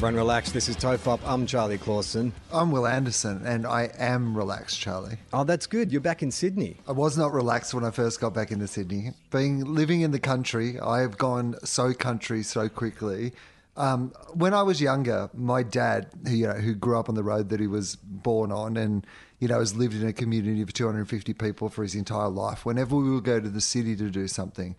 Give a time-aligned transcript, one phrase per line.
[0.00, 0.50] Everyone relax.
[0.50, 1.20] This is Tofop.
[1.26, 2.32] I'm Charlie Clausen.
[2.50, 5.18] I'm Wil Anderson, and I am relaxed, Charlie.
[5.30, 5.92] Oh, that's good.
[5.92, 6.78] You're back in Sydney.
[6.88, 9.10] I was not relaxed when I first got back into Sydney.
[9.30, 13.34] Being living in the country, I have gone so country so quickly.
[13.76, 17.22] Um, when I was younger, my dad, who you know, who grew up on the
[17.22, 19.06] road that he was born on, and
[19.38, 22.64] you know, has lived in a community of 250 people for his entire life.
[22.64, 24.76] Whenever we would go to the city to do something,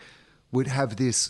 [0.52, 1.30] we'd have this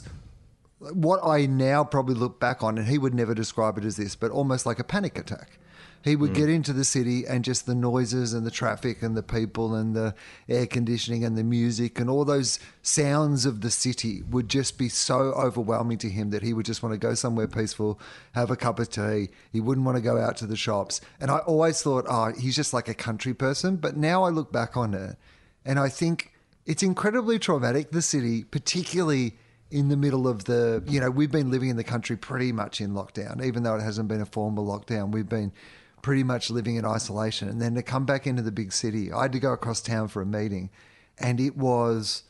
[0.93, 4.15] what I now probably look back on, and he would never describe it as this,
[4.15, 5.59] but almost like a panic attack.
[6.03, 6.35] He would mm.
[6.35, 9.95] get into the city and just the noises and the traffic and the people and
[9.95, 10.15] the
[10.49, 14.89] air conditioning and the music and all those sounds of the city would just be
[14.89, 17.99] so overwhelming to him that he would just want to go somewhere peaceful,
[18.31, 19.29] have a cup of tea.
[19.51, 21.01] He wouldn't want to go out to the shops.
[21.19, 23.75] And I always thought, oh, he's just like a country person.
[23.75, 25.17] But now I look back on it
[25.63, 26.31] and I think
[26.65, 29.35] it's incredibly traumatic, the city, particularly
[29.71, 32.81] in the middle of the, you know, we've been living in the country pretty much
[32.81, 35.11] in lockdown, even though it hasn't been a formal lockdown.
[35.11, 35.53] We've been
[36.01, 37.47] pretty much living in isolation.
[37.47, 40.09] And then to come back into the big city, I had to go across town
[40.09, 40.69] for a meeting.
[41.17, 42.23] And it was,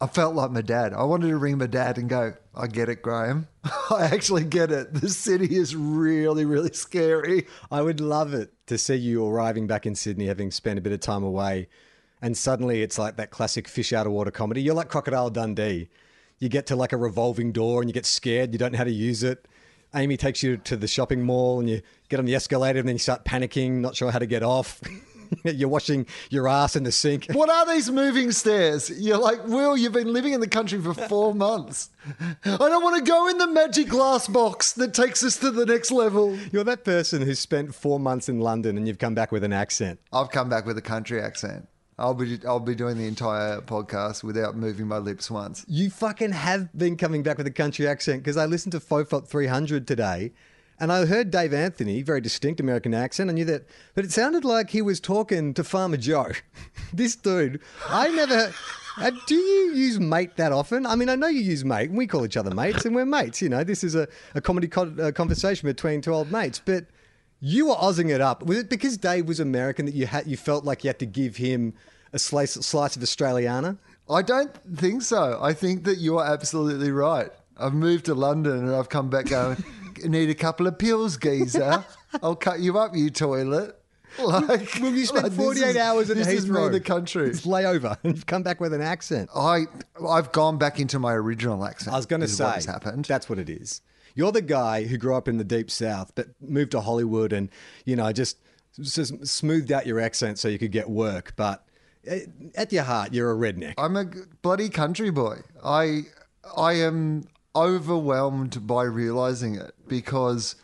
[0.00, 0.92] I felt like my dad.
[0.92, 3.48] I wanted to ring my dad and go, I get it, Graham.
[3.90, 4.92] I actually get it.
[4.92, 7.46] The city is really, really scary.
[7.70, 10.92] I would love it to see you arriving back in Sydney, having spent a bit
[10.92, 11.68] of time away,
[12.20, 14.62] and suddenly it's like that classic fish out of water comedy.
[14.62, 15.88] You're like Crocodile Dundee.
[16.38, 18.52] You get to like a revolving door and you get scared.
[18.52, 19.46] You don't know how to use it.
[19.94, 22.96] Amy takes you to the shopping mall and you get on the escalator and then
[22.96, 24.80] you start panicking, not sure how to get off.
[25.44, 27.26] You're washing your ass in the sink.
[27.32, 28.90] What are these moving stairs?
[28.90, 31.90] You're like, Will, you've been living in the country for four months.
[32.44, 35.66] I don't want to go in the magic glass box that takes us to the
[35.66, 36.36] next level.
[36.52, 39.52] You're that person who spent four months in London and you've come back with an
[39.52, 39.98] accent.
[40.12, 41.68] I've come back with a country accent.
[41.98, 45.64] I'll be I'll be doing the entire podcast without moving my lips once.
[45.66, 49.26] You fucking have been coming back with a country accent because I listened to Tofop
[49.26, 50.32] 300 today
[50.78, 53.30] and I heard Dave Anthony, very distinct American accent.
[53.30, 56.32] I knew that, but it sounded like he was talking to Farmer Joe.
[56.92, 58.52] this dude, I never.
[58.98, 60.86] Uh, do you use mate that often?
[60.86, 63.06] I mean, I know you use mate, and we call each other mates, and we're
[63.06, 63.40] mates.
[63.40, 66.86] You know, this is a, a comedy co- uh, conversation between two old mates, but.
[67.40, 68.44] You were ozzing it up.
[68.44, 71.06] Was it because Dave was American that you had you felt like you had to
[71.06, 71.74] give him
[72.12, 73.78] a slice slice of Australiana?
[74.08, 75.38] I don't think so.
[75.42, 77.30] I think that you're absolutely right.
[77.58, 79.62] I've moved to London and I've come back going,
[80.04, 81.84] need a couple of pills, geezer.
[82.22, 83.76] I'll cut you up, you toilet.
[84.18, 86.72] Like, Well, you spent like, 48 is- hours in This is Heathrow.
[86.72, 87.28] the country.
[87.28, 89.28] It's layover, you've come back with an accent.
[89.36, 89.64] I
[90.08, 91.92] I've gone back into my original accent.
[91.92, 93.04] I was going to say happened.
[93.04, 93.82] That's what it is.
[94.16, 97.50] You're the guy who grew up in the deep south, but moved to Hollywood, and
[97.84, 98.38] you know just,
[98.80, 101.34] just smoothed out your accent so you could get work.
[101.36, 101.64] But
[102.06, 102.22] eh,
[102.56, 103.74] at your heart, you're a redneck.
[103.78, 104.06] I'm a
[104.42, 105.42] bloody country boy.
[105.62, 106.06] I
[106.56, 110.56] I am overwhelmed by realizing it because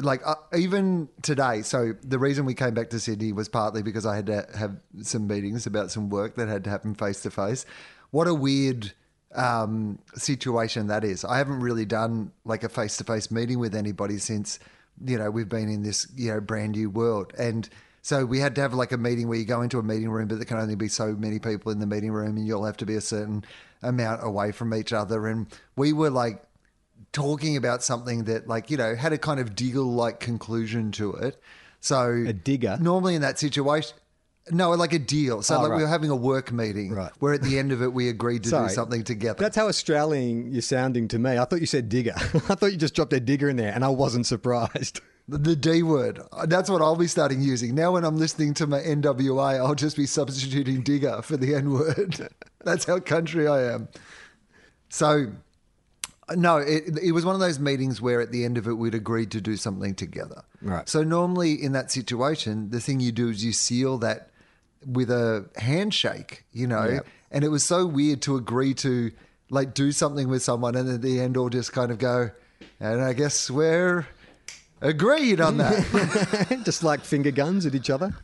[0.00, 4.06] like uh, even today so the reason we came back to Sydney was partly because
[4.06, 7.30] I had to have some meetings about some work that had to happen face to
[7.30, 7.66] face.
[8.10, 8.92] What a weird
[9.36, 11.24] um, situation that is.
[11.24, 14.58] I haven't really done like a face to face meeting with anybody since
[15.04, 17.68] you know we've been in this you know brand new world and
[18.06, 20.28] so we had to have like a meeting where you go into a meeting room,
[20.28, 22.76] but there can only be so many people in the meeting room, and you'll have
[22.76, 23.44] to be a certain
[23.82, 25.26] amount away from each other.
[25.26, 26.40] And we were like
[27.12, 31.14] talking about something that, like, you know, had a kind of diggle like conclusion to
[31.14, 31.42] it.
[31.80, 32.78] So A digger?
[32.80, 33.96] Normally in that situation.
[34.50, 35.42] No, like a deal.
[35.42, 35.76] So Oh, like right.
[35.78, 37.10] we were having a work meeting Right.
[37.18, 38.68] where at the end of it we agreed to Sorry.
[38.68, 39.38] do something together.
[39.40, 41.36] That's how Australian you're sounding to me.
[41.36, 42.14] I thought you said digger.
[42.16, 45.00] I thought you just dropped a digger in there, and I wasn't surprised.
[45.28, 46.20] The- D word.
[46.46, 47.74] That's what I'll be starting using.
[47.74, 51.72] Now, when I'm listening to my NWA, I'll just be substituting digger for the N
[51.72, 52.28] word.
[52.64, 53.88] That's how country I am.
[54.88, 55.32] So,
[56.36, 58.94] no, it, it was one of those meetings where at the end of it, we'd
[58.94, 60.42] agreed to do something together.
[60.62, 60.88] Right.
[60.88, 64.30] So, normally in that situation, the thing you do is you seal that
[64.84, 66.84] with a handshake, you know?
[66.88, 67.06] Yep.
[67.30, 69.10] And it was so weird to agree to
[69.50, 72.30] like do something with someone and at the end all just kind of go,
[72.80, 74.06] and I guess we're
[74.82, 76.60] Agreed on that.
[76.64, 78.14] Just like finger guns at each other.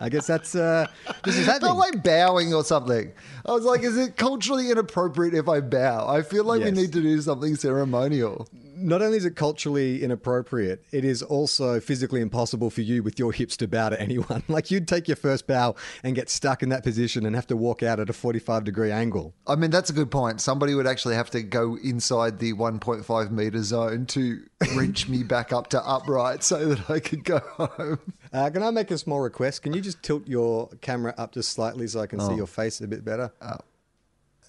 [0.00, 0.86] I guess that's uh,
[1.24, 1.74] this is happening.
[1.74, 3.10] Like bowing or something.
[3.44, 6.08] I was like, is it culturally inappropriate if I bow?
[6.08, 6.72] I feel like Yes.
[6.72, 8.48] we need to do something ceremonial.
[8.78, 13.32] Not only is it culturally inappropriate, it is also physically impossible for you with your
[13.32, 14.42] hips to bow to anyone.
[14.48, 15.74] Like you'd take your first bow
[16.04, 18.90] and get stuck in that position and have to walk out at a 45 degree
[18.92, 19.34] angle.
[19.46, 20.40] I mean, that's a good point.
[20.40, 24.42] Somebody would actually have to go inside the 1.5 meter zone to
[24.74, 27.98] reach me back up to upright so that I could go home.
[28.32, 29.62] Uh, can I make a small request?
[29.62, 32.36] Can you just tilt your camera up just slightly so I can see Oh.
[32.36, 33.32] your face a bit better?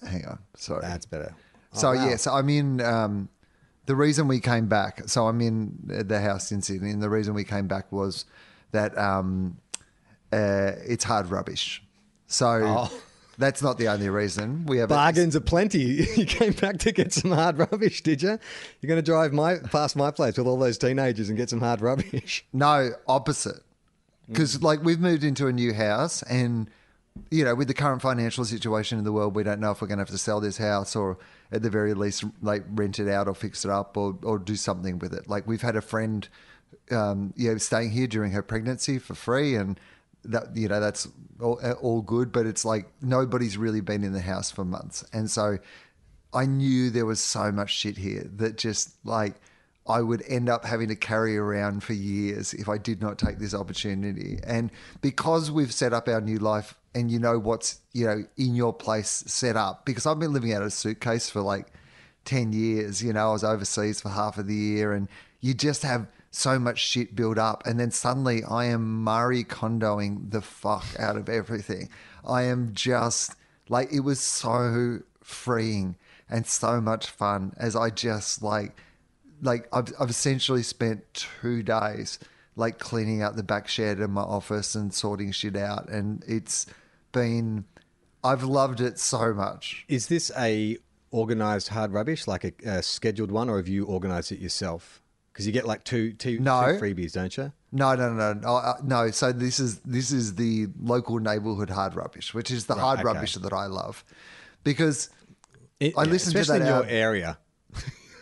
[0.05, 0.39] Hang on.
[0.55, 0.81] Sorry.
[0.81, 1.33] That's better.
[1.73, 2.05] So Oh, wow.
[2.07, 2.81] yes, I'm in.
[2.81, 3.29] Um,
[3.87, 5.01] the reason we came back.
[5.07, 8.25] So I'm in the house in Sydney, and the reason we came back was
[8.71, 9.57] that um,
[10.31, 11.81] uh, it's hard rubbish.
[12.27, 13.01] So Oh.
[13.37, 14.65] that's not the only reason.
[14.65, 16.05] We have Bargains aplenty.
[16.17, 18.37] You came back to get some hard rubbish, did you?
[18.81, 21.61] You're going to drive my past my place with all those teenagers and get some
[21.61, 22.45] hard rubbish.
[22.53, 23.61] No, opposite.
[24.27, 26.69] Because like we've moved into a new house, and
[27.31, 29.87] you know, with the current financial situation in the world, we don't know if we're
[29.87, 31.17] going to have to sell this house or
[31.51, 34.55] at the very least, like rent it out or fix it up or or do
[34.55, 35.29] something with it.
[35.29, 36.27] Like we've had a friend,
[36.91, 39.79] um, you know, staying here during her pregnancy for free, and
[40.25, 41.07] that you know that's
[41.39, 42.31] all, all good.
[42.31, 45.59] But it's like nobody's really been in the house for months, and so
[46.33, 49.35] I knew there was so much shit here that just like
[49.87, 53.39] I would end up having to carry around for years if I did not take
[53.39, 54.39] this opportunity.
[54.43, 54.69] And
[55.01, 58.73] because we've set up our new life and you know what's, you know, in your
[58.73, 61.67] place set up, because I've been living out of a suitcase for like
[62.25, 65.07] 10 years, you know, I was overseas for half of the year and
[65.39, 67.65] you just have so much shit built up.
[67.65, 71.89] And then suddenly I am Marie Kondoing the fuck out of everything.
[72.25, 73.35] I am just
[73.69, 75.95] like, it was so freeing
[76.29, 78.75] and so much fun as I just like,
[79.41, 82.19] like I've, I've essentially spent two days
[82.55, 86.65] like cleaning out the back shed in my office and sorting shit out and it's
[87.11, 87.65] been
[88.23, 90.77] i've loved it so much Is this a
[91.11, 95.01] organized hard rubbish, like a, a scheduled one, or have you organized it yourself?
[95.31, 96.73] Because you get like two, two, No.
[96.77, 97.53] two freebies, don't you?
[97.71, 101.95] no no no no uh, no so this is this is the local neighborhood hard
[101.95, 103.05] rubbish which is the hard okay.
[103.05, 104.05] rubbish that i love
[104.63, 105.09] because
[105.79, 107.37] It- I listened to that in your out- area.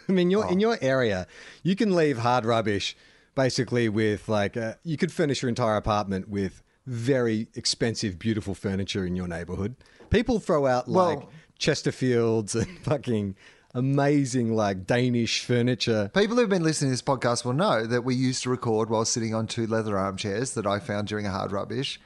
[0.09, 1.27] I mean, your in your area,
[1.63, 2.95] you can leave hard rubbish
[3.35, 9.05] basically with like uh, you could furnish your entire apartment with very expensive, beautiful furniture
[9.05, 9.75] in your neighborhood.
[10.09, 11.29] People throw out like Well-
[11.59, 13.35] Chesterfields and fucking
[13.73, 16.09] amazing like Danish furniture.
[16.13, 19.05] People who've been listening to this podcast will know that we used to record while
[19.05, 21.99] sitting on two leather armchairs that I found during a hard rubbish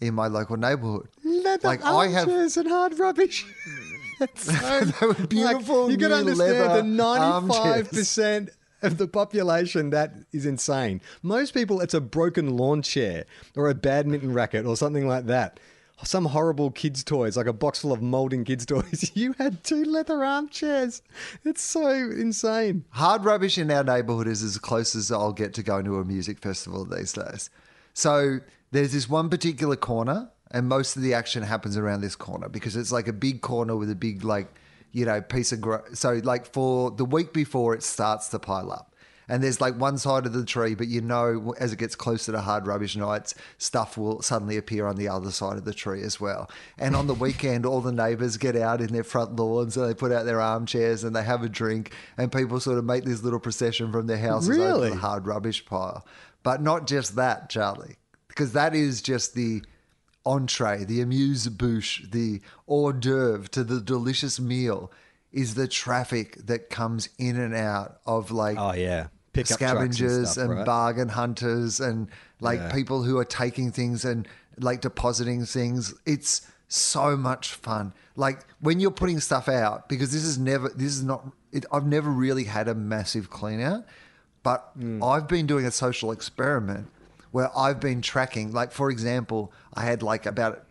[0.00, 1.08] in my local neighborhood.
[1.24, 3.44] Leather like I have armchairs and hard rubbish.
[4.34, 8.50] So- They were beautiful you can understand the ninety-five percent
[8.82, 11.00] of the population that is insane.
[11.22, 13.24] Most people, it's a broken lawn chair
[13.56, 15.60] or a badminton racket or something like that.
[16.04, 19.12] Some horrible kids' toys, like a box full of molding kids' toys.
[19.14, 21.00] You had two leather armchairs.
[21.44, 22.84] It's so insane.
[22.90, 26.04] Hard rubbish in our neighborhood is as close as I'll get to going to a
[26.04, 27.50] music festival these days.
[27.94, 28.40] So
[28.72, 32.76] there's this one particular corner, and most of the action happens around this corner because
[32.76, 34.48] it's like a big corner with a big, like,
[34.92, 35.60] you know, piece of.
[35.60, 38.88] Gro- so, like, for the week before it starts to pile up.
[39.28, 42.32] And there's like one side of the tree, but you know, as it gets closer
[42.32, 46.02] to hard rubbish nights, stuff will suddenly appear on the other side of the tree
[46.02, 46.50] as well.
[46.76, 49.94] And on the weekend, all the neighbours get out in their front lawns and they
[49.94, 53.22] put out their armchairs and they have a drink, and people sort of make this
[53.22, 54.88] little procession from their houses over Really?
[54.90, 56.04] to the hard rubbish pile.
[56.42, 57.96] But not just that, Charlie,
[58.28, 59.62] because that is just the
[60.24, 64.90] entree, the amuse bouche, the hors d'oeuvre to the delicious meal.
[65.32, 70.30] Is the traffic that comes in and out of like Oh yeah, pickup trucks scavengers
[70.32, 70.66] stuff, and, right?
[70.66, 72.08] bargain hunters and
[72.40, 72.70] like Yeah.
[72.72, 75.94] people who are taking things and like depositing things.
[76.04, 77.94] It's so much fun.
[78.14, 81.86] Like when you're putting stuff out, because this is never, this is not, it, I've
[81.86, 83.84] never really had a massive clean out,
[84.42, 85.02] but Hmm.
[85.02, 86.88] I've been doing a social experiment
[87.32, 90.64] where I've been tracking, like, for example, I had like about,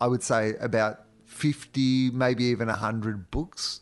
[0.00, 3.80] I would say about 50, maybe even 100 books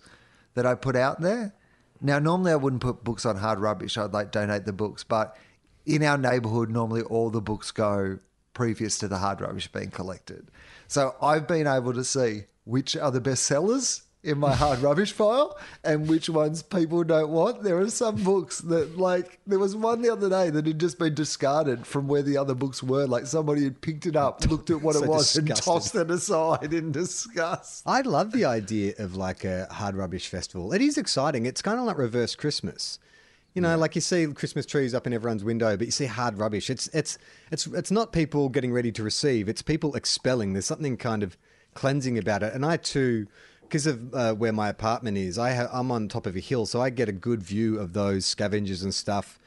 [0.54, 1.54] that I put out there.
[2.00, 3.99] Now, normally I wouldn't put books on hard rubbish.
[3.99, 5.37] I'd like donate the books, but
[5.85, 8.18] in our neighborhood, normally all the books go
[8.54, 10.50] previous to the hard rubbish being collected.
[10.87, 15.12] So I've been able to see which are the best sellers in my hard rubbish
[15.12, 17.62] file and which ones people don't want.
[17.62, 20.99] There are some books that, like, there was one the other day that had just
[20.99, 23.07] been discarded from where the other books were.
[23.07, 26.11] Like somebody had picked it up, looked at what So it was, and tossed it
[26.11, 27.83] aside in disgust.
[27.87, 30.73] I love the idea of like a hard rubbish festival.
[30.73, 31.47] It is exciting.
[31.47, 32.99] It's kind of like reverse Christmas.
[33.54, 36.38] You know, like you see Christmas trees up in everyone's window, but you see hard
[36.38, 36.71] rubbish.
[36.71, 37.19] It's it's
[37.52, 39.49] it's it's not people getting ready to receive.
[39.49, 40.54] It's people expelling.
[40.54, 41.37] There's something kind of
[41.75, 42.52] cleansing about it.
[42.52, 43.28] And I too,
[43.68, 46.66] because of uh, where my apartment is, I ha- I'm on top of a hill,
[46.66, 49.38] so I get a good view of those scavengers and stuff.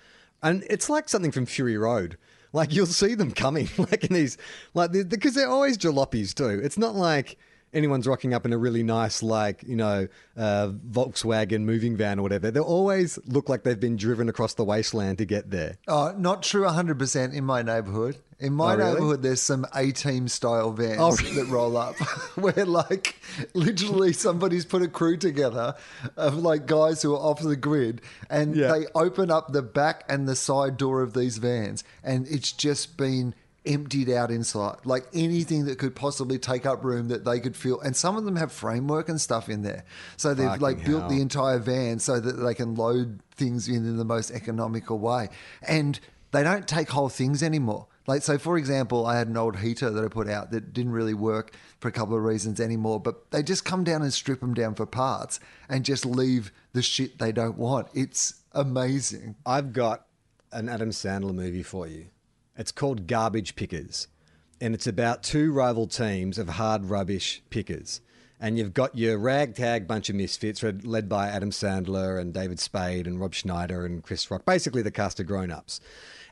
[0.44, 2.18] And it's like something from Fury Road.
[2.54, 4.38] Like you'll see them coming, like in these,
[4.74, 6.60] like because they're always jalopies too.
[6.64, 7.38] It's not like
[7.74, 12.22] anyone's rocking up in a really nice, like, you know, uh, Volkswagen moving van or
[12.24, 15.78] whatever, they always look like they've been driven across the wasteland to get there.
[15.88, 18.18] Oh, not true 100% in my neighborhood.
[18.40, 18.92] In my Oh, really?
[18.94, 21.96] neighborhood, there's some A team style vans Oh, that roll up
[22.36, 23.16] where, like,
[23.54, 25.74] literally somebody's put a crew together
[26.16, 28.72] of like guys who are off the grid and Yeah.
[28.72, 32.96] they open up the back and the side door of these vans and it's just
[32.98, 33.34] been
[33.68, 34.78] emptied out inside.
[34.86, 37.80] Like anything that could possibly take up room that they could feel.
[37.82, 39.86] And some of them have framework and stuff in there.
[40.16, 41.10] So they've Fucking like built hell.
[41.10, 45.30] the entire van so that they can load things in in the most economical way.
[45.68, 46.00] And
[46.32, 47.88] they don't take whole things anymore.
[48.08, 50.94] Like, so for example, I had an old heater that I put out that didn't
[50.94, 54.40] really work for a couple of reasons anymore, but they just come down and strip
[54.40, 57.90] them down for parts and just leave the shit they don't want.
[57.94, 59.36] It's amazing.
[59.46, 60.06] I've got
[60.54, 62.08] an Adam Sandler movie for you.
[62.58, 64.08] It's called Garbage Pickers.
[64.60, 68.02] And it's about two rival teams of hard rubbish pickers.
[68.40, 73.08] And you've got your ragtag bunch of misfits led- by Adam Sandler and David Spade
[73.08, 75.80] and Rob Schneider and Chris Rock, basically the cast of grown ups.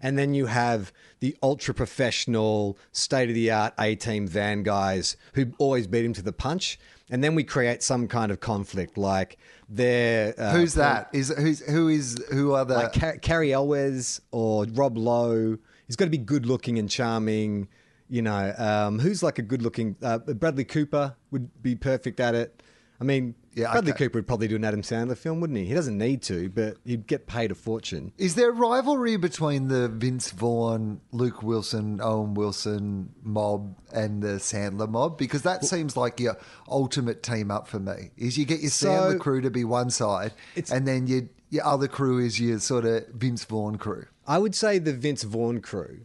[0.01, 5.17] And then you have the ultra professional, state of the art A team van guys
[5.33, 6.79] who always beat him to the punch.
[7.09, 9.37] And then we create some kind of conflict, like
[9.69, 10.33] they're.
[10.37, 11.09] Uh, Who's that?
[11.13, 15.57] Is who's who is who are the like Car- Cary Elwes or Rob Lowe.
[15.87, 17.67] He's got to be good looking and charming.
[18.07, 22.35] You know, um, who's like a good looking uh, Bradley Cooper would be perfect at
[22.35, 22.61] it.
[23.01, 24.05] I mean, Yeah, Bradley okay.
[24.05, 25.65] Cooper would probably do an Adam Sandler film, wouldn't he?
[25.65, 28.13] He doesn't need to, but he'd get paid a fortune.
[28.17, 34.35] Is there a rivalry between the Vince Vaughn, Luke Wilson, Owen Wilson mob and the
[34.35, 35.17] Sandler mob?
[35.17, 36.37] Because that seems like your
[36.69, 38.11] ultimate team up for me.
[38.17, 40.31] Is you get your So- Sandler crew to be one side,
[40.71, 44.05] and then your your other crew is your sort of Vince Vaughn crew.
[44.27, 46.01] I would say the Vince Vaughn crew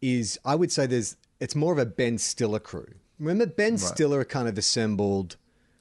[0.00, 0.38] is.
[0.44, 1.16] I would say there's.
[1.40, 2.94] It's more of a Ben Stiller crew.
[3.18, 5.36] Remember, Ben Stiller kind of assembled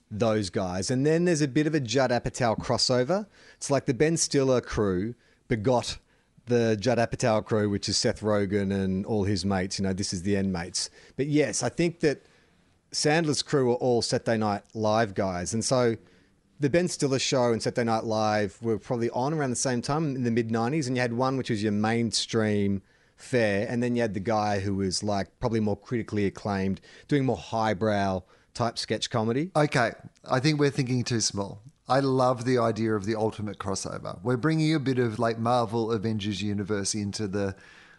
[0.10, 3.28] those guys, and then there's a bit of a Judd Apatow crossover.
[3.56, 5.16] It's like the Ben Stiller crew
[5.48, 5.98] begot
[6.46, 9.80] the Judd Apatow crew, which is Seth Rogen and all his mates.
[9.80, 10.90] You know, this is the end mates.
[11.16, 12.26] But yes, I think that
[12.92, 15.98] Sandler's crew are all Saturday Night Live guys, and so
[16.60, 20.16] the Ben Stiller show and Saturday Night Live were probably on around the same time
[20.16, 22.82] in the mid '90s, and you had one which was your mainstream
[23.16, 27.26] fare, and then you had the guy who was like probably more critically acclaimed, doing
[27.26, 28.24] more highbrow
[28.54, 29.52] type sketch comedy.
[29.56, 29.92] Okay,
[30.30, 31.62] I think we're thinking too small.
[31.90, 34.20] I love the idea of the ultimate crossover.
[34.22, 37.56] We're bringing a bit of like Marvel Avengers universe into the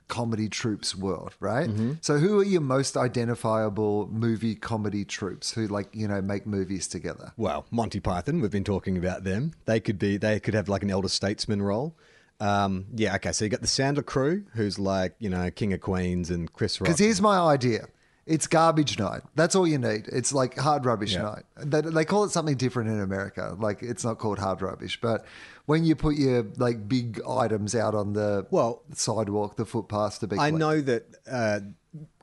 [0.09, 1.71] comedy troops world, right?
[2.01, 6.89] So who are your most identifiable movie comedy troops who like, you know, make movies
[6.89, 7.33] together?
[7.37, 9.53] Well, Monty Python, we've been talking about them.
[9.67, 11.95] They could be, they could have like an elder statesman role.
[12.41, 13.33] Um, yeah, okay.
[13.33, 16.81] So you got the Sandler crew, who's like you know King of Queens and Chris
[16.81, 16.87] Rock.
[16.87, 17.87] Because here's my idea.
[18.27, 19.23] It's garbage night.
[19.35, 20.07] That's all you need.
[20.13, 21.23] It's like hard rubbish Yeah.
[21.23, 21.45] night.
[21.57, 23.57] They, they call it something different in America.
[23.59, 25.25] Like it's not called hard rubbish, but
[25.69, 30.27] when you put your like big items out on the Well- sidewalk, the footpaths, the
[30.27, 30.39] big.
[30.39, 31.61] I know that uh,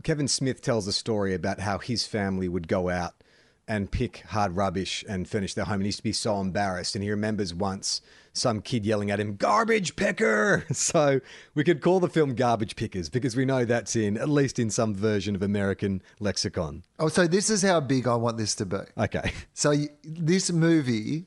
[0.02, 3.14] Kevin Smith tells a story about how his family would go out
[3.68, 5.76] and pick hard rubbish and furnish their home.
[5.76, 6.96] And he used to be so embarrassed.
[6.96, 8.02] And he remembers once
[8.34, 11.22] some kid yelling at him, "Garbage picker!" So
[11.54, 14.72] we could call the film "Garbage Pickers" because we know that's in at least in
[14.72, 16.82] some version of American lexicon.
[16.98, 18.78] Oh, so this is how big I want this to be.
[18.98, 19.34] Okay.
[19.54, 21.26] So this movie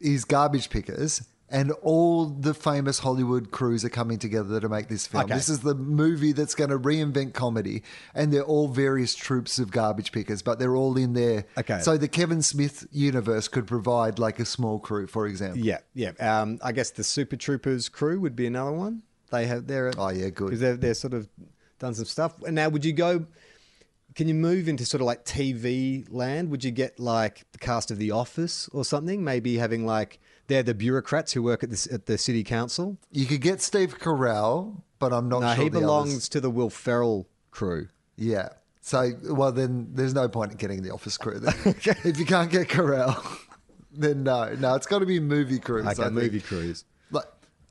[0.00, 5.06] is garbage pickers, and all the famous Hollywood crews are coming together to make this
[5.06, 5.24] film.
[5.24, 5.34] Okay.
[5.34, 7.82] This is the movie that's going to reinvent comedy,
[8.14, 11.44] and they're all various troops of garbage pickers, but they're all in there.
[11.56, 11.80] Okay.
[11.80, 15.60] So the Kevin Smith universe could provide like a small crew, for example.
[15.60, 16.10] Yeah, yeah.
[16.18, 19.02] Um, I guess the Super Troopers crew would be another one.
[19.30, 20.46] They have they're Oh, yeah, good.
[20.46, 21.28] because they're they're sort of
[21.78, 22.42] done some stuff.
[22.42, 23.26] And now, would you go?
[24.14, 26.50] Can you move into sort of like TV land?
[26.50, 29.22] Would you get like the cast of The Office or something?
[29.22, 32.98] Maybe having like they're the bureaucrats who work at the at the city council.
[33.10, 36.50] You could get Steve Carell, but I'm not No, sure he belongs others- to the
[36.50, 37.88] Will Ferrell crew.
[38.16, 38.50] Yeah.
[38.80, 41.40] So, well, then there's no point in getting the office crew.
[41.40, 41.54] Then.
[42.04, 43.20] if you can't get Carell,
[43.92, 45.86] then no, no, it's got to be movie crews.
[45.86, 46.84] I Okay, movie crews.
[47.10, 47.24] Like,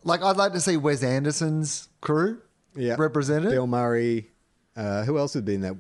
[0.04, 2.42] like I'd like to see Wes Anderson's crew
[2.76, 3.52] Yeah, represented.
[3.52, 4.30] Bill Murray.
[4.76, 5.78] Uh, who else would be in that?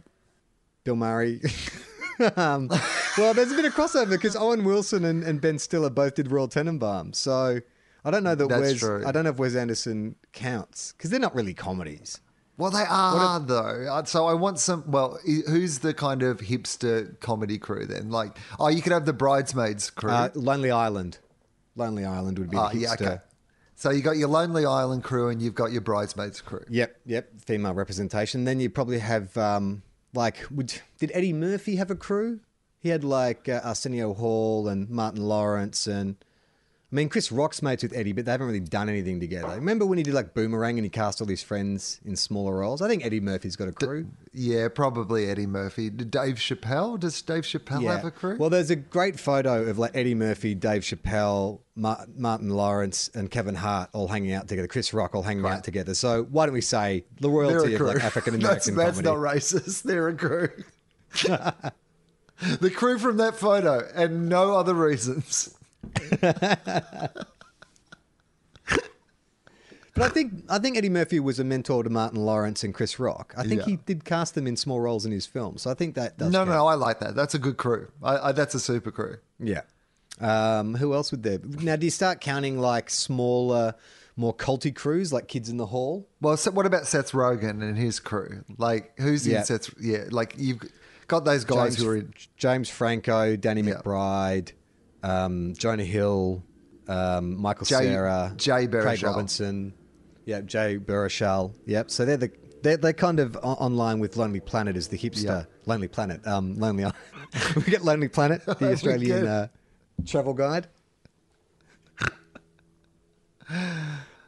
[0.86, 1.42] Bill Murray.
[2.38, 2.70] um,
[3.18, 6.32] well, there's a bit of crossover because Owen Wilson and, and Ben Stiller both did
[6.32, 7.16] Royal Tenenbaums.
[7.16, 7.60] So
[8.04, 8.80] I don't know that That's Wes.
[8.80, 9.04] true.
[9.06, 12.20] I don't know if Wes Anderson counts because they're not really comedies.
[12.58, 13.88] Well, they are though.
[13.92, 14.84] Uh, So I want some.
[14.88, 18.12] Well, who's the kind of hipster comedy crew then?
[18.12, 20.12] Like, oh, you could have the bridesmaids crew.
[20.12, 21.18] Uh, Lonely Island.
[21.76, 23.02] Lonely Island would be oh, the yeah, hipster.
[23.02, 23.18] okay.
[23.76, 26.64] So you got your Lonely Island crew and you've got your bridesmaids crew.
[26.70, 27.30] Yep, yep.
[27.46, 28.46] Female representation.
[28.46, 32.40] Then you probably have um, like would did Eddie Murphy have a crew?
[32.86, 36.18] He had like uh, Arsenio Hall and Martin Lawrence and
[36.92, 39.56] I mean Chris Rock's mates with Eddie, but they haven't really done anything together.
[39.56, 42.84] Remember when he did like Boomerang and he cast all his friends in smaller roles?
[42.84, 44.06] I think Eddie Murphy's got a crew.
[44.34, 45.90] Yeah, probably Eddie Murphy.
[45.90, 47.00] Dave Chappelle?
[47.00, 48.38] Does Dave Chappelle have a crew?
[48.38, 53.32] Well, there's a great photo of like Eddie Murphy, Dave Chappelle, Ma- Martin Lawrence, and
[53.32, 54.68] Kevin Hart all hanging out together.
[54.68, 55.96] Chris Rock all hanging out together.
[55.96, 59.24] So why don't we say the royalty of like African that's, American that's comedy?
[59.24, 59.82] not racist.
[59.86, 60.50] They're a crew.
[62.60, 65.56] the crew from that photo and no other reasons.
[69.94, 73.00] But I think I think Eddie Murphy was a mentor to Martin Lawrence and Chris
[73.00, 73.34] Rock.
[73.38, 73.66] I think Yeah.
[73.66, 75.62] he did cast them in small roles in his films.
[75.62, 76.50] So I think that does No, count.
[76.50, 77.16] no, I like that.
[77.16, 77.88] That's a good crew.
[78.04, 79.18] I, I, that's a super crew.
[79.40, 79.62] Yeah.
[80.20, 81.40] Um, who else would there?
[81.42, 83.74] Now, do you start counting like smaller,
[84.18, 86.06] more culty crews like Kids in the Hall?
[86.20, 88.44] Well, so what about Seth Rogen and his crew?
[88.58, 89.40] Like, who's Yeah.
[89.40, 89.70] in Seth?
[89.80, 90.60] Yeah, like you've
[91.08, 92.14] got those guys James, who are in.
[92.38, 93.76] James Franco, Danny Yeah.
[93.76, 94.52] McBride,
[95.04, 96.44] um, Jonah Hill,
[96.88, 99.04] um, Michael Jay- Cera, Jay Craig Baruchel.
[99.08, 99.74] Robinson,
[100.26, 101.54] yeah, Jay Baruchel.
[101.66, 101.92] Yep.
[101.92, 102.32] So they're the
[102.64, 105.46] they're, they're kind of online with Lonely Planet as the hipster.
[105.68, 106.86] Lonely Planet, um, Lonely
[107.56, 109.48] we get Lonely Planet, the Australian uh,
[110.06, 110.68] travel guide.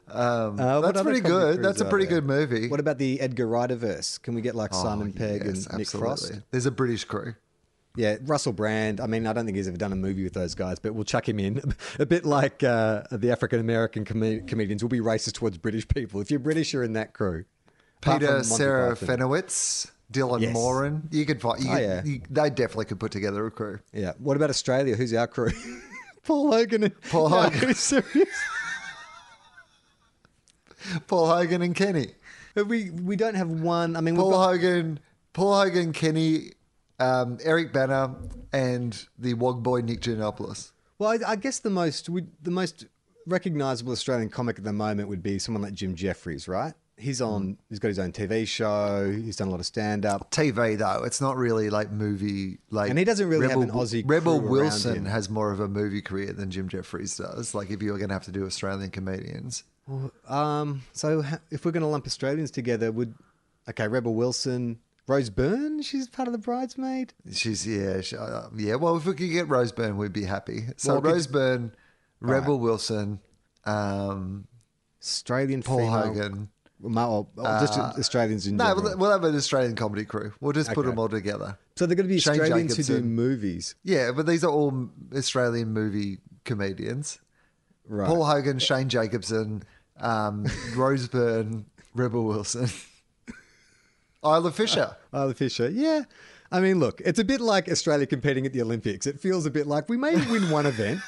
[0.09, 1.61] Um, That's pretty good.
[1.61, 2.67] That's a pretty good movie.
[2.69, 4.17] What about the Edgar Wright verse?
[4.17, 5.87] Can we get like Oh, Simon Pegg yes, and Nick.
[5.89, 6.31] Frost?
[6.51, 7.35] There's a British crew.
[7.95, 9.01] Yeah, Russell Brand.
[9.01, 11.03] I mean, I don't think he's ever done a movie with those guys, but we'll
[11.03, 11.73] chuck him in.
[11.99, 16.21] A bit like uh, the African American com- comedians will be racist towards British people.
[16.21, 17.45] If you're British, you're in that crew.
[18.01, 19.17] Peter Sarah Python.
[19.17, 20.53] Fenowitz, Dylan Yes.
[20.53, 21.09] Moran.
[21.11, 21.63] You could find.
[21.63, 22.03] You, Oh, yeah.
[22.05, 23.79] you- they definitely could put together a crew.
[23.91, 24.13] Yeah.
[24.19, 24.95] What about Australia?
[24.95, 25.49] Who's our crew?
[26.23, 26.83] Paul Hogan.
[26.83, 27.73] And, Paul No, Hogan.
[27.73, 28.29] serious.
[31.07, 32.13] Paul Hogan and Kenny.
[32.55, 33.95] But we we don't have one.
[33.95, 34.99] I mean, Paul got, Hogan,
[35.33, 36.51] Paul Hogan, Kenny,
[36.99, 38.15] um, Eric Bana,
[38.51, 40.71] and the Wog Boy Nick Giannopoulos.
[40.97, 42.85] well, I, I guess the most we, the most
[43.27, 46.73] recognizable Australian comic at the moment would be someone like Jim Jefferies, right?
[46.99, 47.27] He's Mm.
[47.27, 47.57] on.
[47.69, 49.11] He's got his own TV show.
[49.11, 50.31] He's done a lot of stand up.
[50.31, 52.57] TV though, it's not really like movie.
[52.71, 55.05] Like, And he doesn't really have Rebel, an Aussie Rebel crew around Wilson him.
[55.05, 57.53] has more of a movie career than Jim Jefferies does.
[57.53, 59.63] Like, if you were going to have to do Australian comedians,
[60.27, 63.13] Um, so ha- if we're going to lump Australians together, would
[63.69, 67.13] okay, Rebel Wilson, Rose Byrne, she's part of the bridesmaid.
[67.31, 68.75] she's yeah, she, uh, yeah.
[68.75, 70.65] Well, if we could get Rose Byrne, we'd be happy.
[70.77, 71.71] So Well, could- Rose Byrne,
[72.19, 73.19] Rebel Wilson,
[73.65, 74.47] um,
[75.01, 76.49] Australian Paul female, Hogan.
[76.79, 78.83] Ma- or, or just Australians in No, general.
[78.83, 80.33] we'll, we'll have an Australian comedy crew.
[80.39, 81.57] We'll just put them all together.
[81.75, 84.89] so they're going to be Shane Australians who do movies, Yeah, but these are all
[85.15, 87.19] Australian movie comedians.
[87.87, 88.07] right?
[88.07, 89.63] Paul Hogan, Shane Jacobson,
[89.99, 92.69] um, Rose Byrne, Rebel Wilson,
[94.23, 94.95] Isla Fisher.
[95.13, 96.03] Isla Fisher, yeah.
[96.51, 99.05] I mean, look, it's a bit like Australia competing at the Olympics.
[99.05, 101.01] It feels a bit like we may win one event.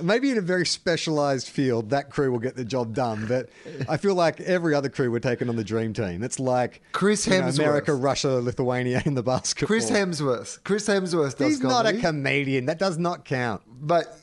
[0.00, 3.26] Maybe in a very specialized field, that crew will get the job done.
[3.26, 3.48] But
[3.88, 6.22] I feel like every other crew we're taking on the dream team.
[6.22, 7.58] It's like Chris you know, Hemsworth.
[7.58, 9.66] America, Russia, Lithuania in the basketball.
[9.66, 10.62] Chris Hemsworth.
[10.62, 12.66] Chris Hemsworth does He's not a comedian.
[12.66, 13.62] That does not count.
[13.68, 14.16] but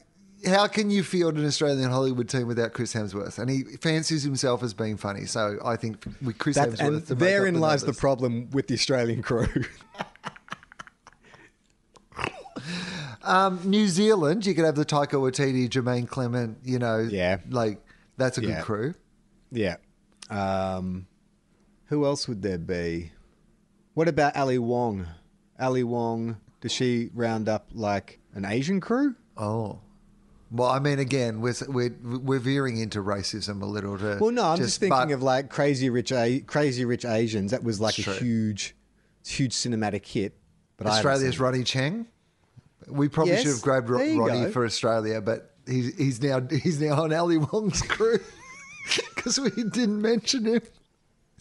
[0.48, 3.40] how can you field an Australian Hollywood team without Chris Hemsworth?
[3.40, 5.26] And he fancies himself as being funny.
[5.26, 8.74] So I think with Chris That, Hemsworth, and therein up lies the problem with the
[8.76, 9.48] Australian crew.
[13.24, 16.60] Um, New Zealand, you could have the Taika Waititi, Jermaine Clement.
[16.64, 17.38] You know, Yeah.
[17.50, 17.80] like
[18.18, 18.56] that's a Yeah.
[18.58, 18.94] good crew.
[19.52, 19.78] yeah.
[20.30, 21.08] Um,
[21.86, 23.12] who else would there be?
[23.96, 25.08] What about Ali Wong?
[25.60, 29.16] Ali Wong, does she round up like an Asian crew?
[29.38, 29.80] Oh.
[30.52, 33.98] Well, I mean, again, we're, we're we're veering into racism a little.
[33.98, 37.52] To Well, no, I'm just, thinking but- of like Crazy Rich A- Crazy Rich Asians.
[37.52, 38.14] That was like a true.
[38.14, 38.76] huge,
[39.26, 40.38] huge cinematic hit.
[40.78, 41.40] But Australia's.
[41.40, 42.06] Ronny Chieng.
[42.88, 44.52] We probably Yes, should have grabbed Ro- Ronnie go.
[44.52, 48.20] for Australia, but he's he's now he's now on Ali Wong's crew
[49.16, 50.62] because we didn't mention him.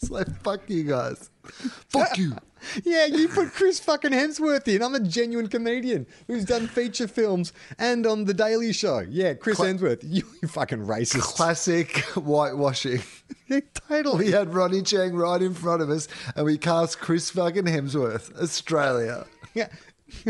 [0.01, 2.35] It's like fuck you guys, fuck uh, you.
[2.83, 4.81] Yeah, you put Chris fucking Hemsworth in.
[4.81, 8.99] I'm a genuine comedian who's done feature films and on The Daily Show.
[9.09, 9.99] Yeah, Chris Cla- Hemsworth.
[10.03, 11.21] You, you fucking racist.
[11.21, 13.01] Classic whitewashing.
[13.87, 14.25] Totally.
[14.25, 18.35] We had Ronny Chieng right in front of us, and we cast Chris fucking Hemsworth,
[18.41, 19.25] Australia.
[19.53, 19.67] Yeah.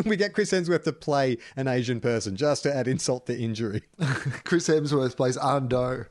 [0.06, 3.84] we get Chris Hemsworth to play an Asian person just to add insult to injury.
[4.44, 6.06] Chris Hemsworth plays Ando.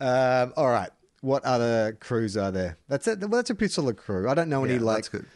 [0.00, 0.90] Um, all right.
[1.20, 2.78] What other crews are there?
[2.88, 3.20] That's it.
[3.20, 4.28] Well, that's a pretty solid crew.
[4.28, 5.26] I don't know any Yeah, like good.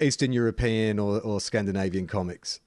[0.00, 2.60] Eastern European or, or Scandinavian comics.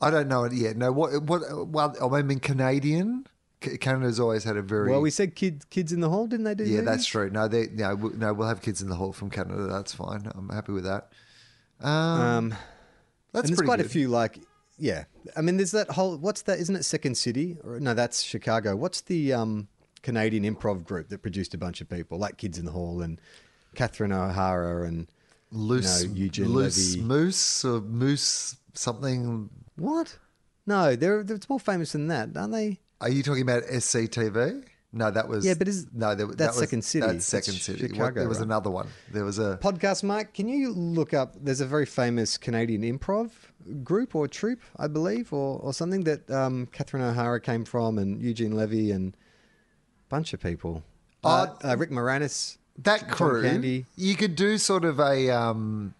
[0.00, 0.76] I don't know it yet.
[0.76, 1.22] No, what?
[1.22, 1.42] What?
[1.68, 3.26] Well, I mean, Canadian.
[3.80, 4.90] Canada's always had a very.
[4.90, 6.64] Well, we said kids kids in the hall, didn't they do?
[6.64, 6.84] yeah, movies?
[6.84, 7.30] that's true.
[7.30, 7.68] No, they.
[7.72, 9.66] No, no, we'll have kids in the hall from Canada.
[9.66, 10.30] That's fine.
[10.34, 11.08] I'm happy with that.
[11.80, 12.54] Um, Um,
[13.32, 14.38] that's and there's quite a few like
[14.78, 15.04] yeah.
[15.36, 16.58] I mean, there's that whole what's that?
[16.58, 17.56] Isn't it Second City?
[17.64, 18.76] Or, no, that's Chicago.
[18.76, 19.68] What's the um,
[20.06, 23.20] Canadian improv group that produced a bunch of people like Kids in the Hall and
[23.74, 25.08] Catherine O'Hara and
[25.50, 27.02] loose, you know, Eugene loose Levy.
[27.04, 29.50] moose or moose something.
[29.74, 30.16] what?
[30.64, 32.78] No, they're they're more famous than that, aren't they?
[33.00, 34.62] Are you talking about SCTV?
[34.92, 37.06] No, that was Yeah, but is- no, there, that that's was, Second City.
[37.06, 37.82] That's Second City.
[37.82, 38.44] What- Chicago, there was right?
[38.46, 38.86] another one.
[39.12, 40.34] There was a Podcast, Mike.
[40.34, 41.34] Can you look up?
[41.40, 43.30] There's a very famous Canadian improv
[43.82, 48.22] group or troupe, I believe, or, or something that um, Catherine O'Hara came from, and
[48.22, 49.16] Eugene Levy, and
[50.08, 50.82] bunch of people.
[51.24, 52.58] Uh, uh, Rick Moranis.
[52.78, 53.42] that crew.
[53.42, 53.86] Candy.
[53.96, 55.94] You could do sort of a um,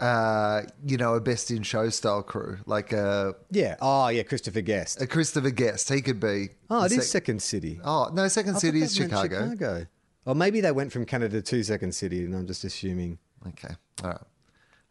[0.00, 3.76] uh, you know, a best in show style crew, like a, Yeah.
[3.80, 4.22] Oh, yeah.
[4.22, 5.00] Christopher Guest.
[5.02, 5.88] a Christopher Guest.
[5.90, 6.48] He could be.
[6.70, 7.80] Oh, it the is Second City.
[7.84, 9.50] Oh no, Second I City is Chicago.
[9.50, 9.86] Chicago.
[10.24, 13.18] Or maybe they went from Canada to Second City, and I'm just assuming.
[13.46, 14.20] Okay, all right.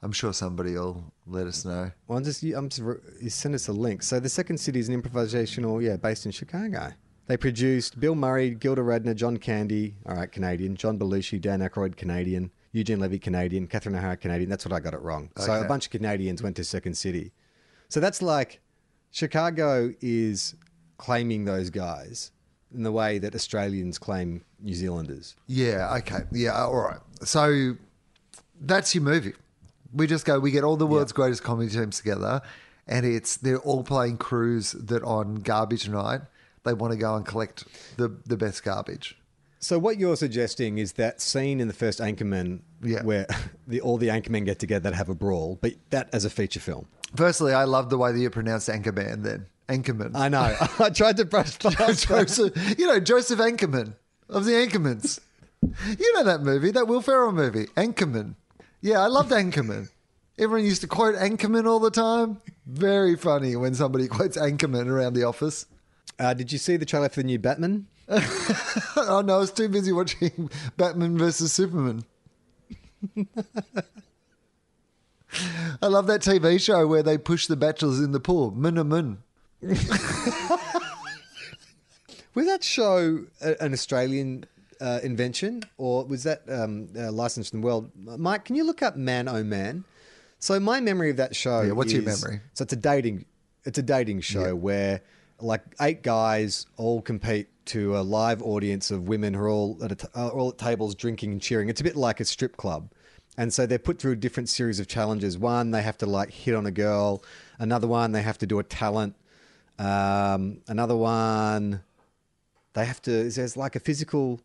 [0.01, 1.91] I'm sure somebody will let us know.
[2.07, 2.81] Well, I'm just, I'm just,
[3.21, 4.01] you send us a link.
[4.01, 6.93] So the Second City is an improvisational, yeah, based in Chicago.
[7.29, 11.95] They produced Bill Murray, Gilda Radner, John Candy, all right, Canadian, John Belushi, Dan Aykroyd,
[11.95, 14.49] Canadian, Eugene Levy, Canadian, Catherine O'Hara, Canadian.
[14.49, 15.29] That's what I got it wrong.
[15.37, 17.31] So a bunch of Canadians went to Second City.
[17.87, 18.61] So that's like
[19.11, 20.55] Chicago is
[20.97, 22.31] claiming those guys
[22.73, 25.35] in the way that Australians claim New Zealanders.
[25.45, 25.97] Yeah.
[25.97, 26.21] Okay.
[26.31, 26.63] Yeah.
[26.63, 26.99] All right.
[27.21, 27.75] So
[28.59, 29.33] that's your movie.
[29.93, 30.39] We just go.
[30.39, 32.41] We get all the world's greatest comedy teams together,
[32.87, 36.21] and it's they're all playing crews that on garbage night
[36.69, 37.65] they want to go and collect
[37.97, 39.17] the the best garbage.
[39.61, 43.03] So what you're suggesting is that scene in the first Anchorman Yeah.
[43.03, 43.27] where
[43.67, 46.61] the, all the Anchormen get together to have a brawl, but that as a feature
[46.61, 46.87] film.
[47.15, 49.23] Firstly, I love the way that you pronounced Anchorman.
[49.23, 50.11] Then Anchorman.
[50.15, 50.55] I know.
[50.79, 52.07] I tried to brush past.
[52.07, 53.95] Joseph, you know Joseph Anchorman
[54.29, 55.19] of the Anchormans.
[55.61, 58.35] You know that movie, that Will Ferrell movie, Anchorman.
[58.81, 59.89] Yeah, I loved Anchorman.
[60.37, 62.39] Everyone used to quote Anchorman all the time.
[62.65, 65.65] Very funny when somebody quotes Anchorman around the office.
[66.17, 67.87] Uh, did you see the trailer for the new Batman?
[68.09, 72.03] oh no, I was too busy watching Batman versus Superman.
[75.81, 78.51] I love that TV show where they push the bachelors in the pool.
[78.51, 79.19] Mun a mun.
[82.35, 84.45] Was that show an Australian
[84.81, 87.91] uh, invention or was that um, uh, licensed in the world?
[87.95, 89.83] Mike, can you look up Man Oh Man?
[90.39, 91.61] So my memory of that show.
[91.61, 92.39] Yeah, what's your memory?
[92.53, 93.25] So it's a dating.
[93.65, 95.01] It's a dating show where
[95.41, 100.03] like eight guys all compete to a live audience of women who are all at
[100.15, 101.69] uh, all at tables drinking and cheering.
[101.69, 102.91] It's a bit like a strip club.
[103.37, 105.37] And so they're put through a different series of challenges.
[105.37, 107.23] One, they have to like hit on a girl.
[107.57, 109.15] Another one, they have to do a talent.
[109.77, 111.83] Um, another one,
[112.73, 113.29] they have to.
[113.29, 114.41] There's like a physical.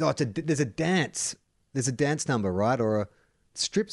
[0.00, 1.34] Oh, a, there's a dance.
[1.72, 2.80] There's a dance number, right?
[2.80, 3.08] Or a
[3.54, 3.90] strip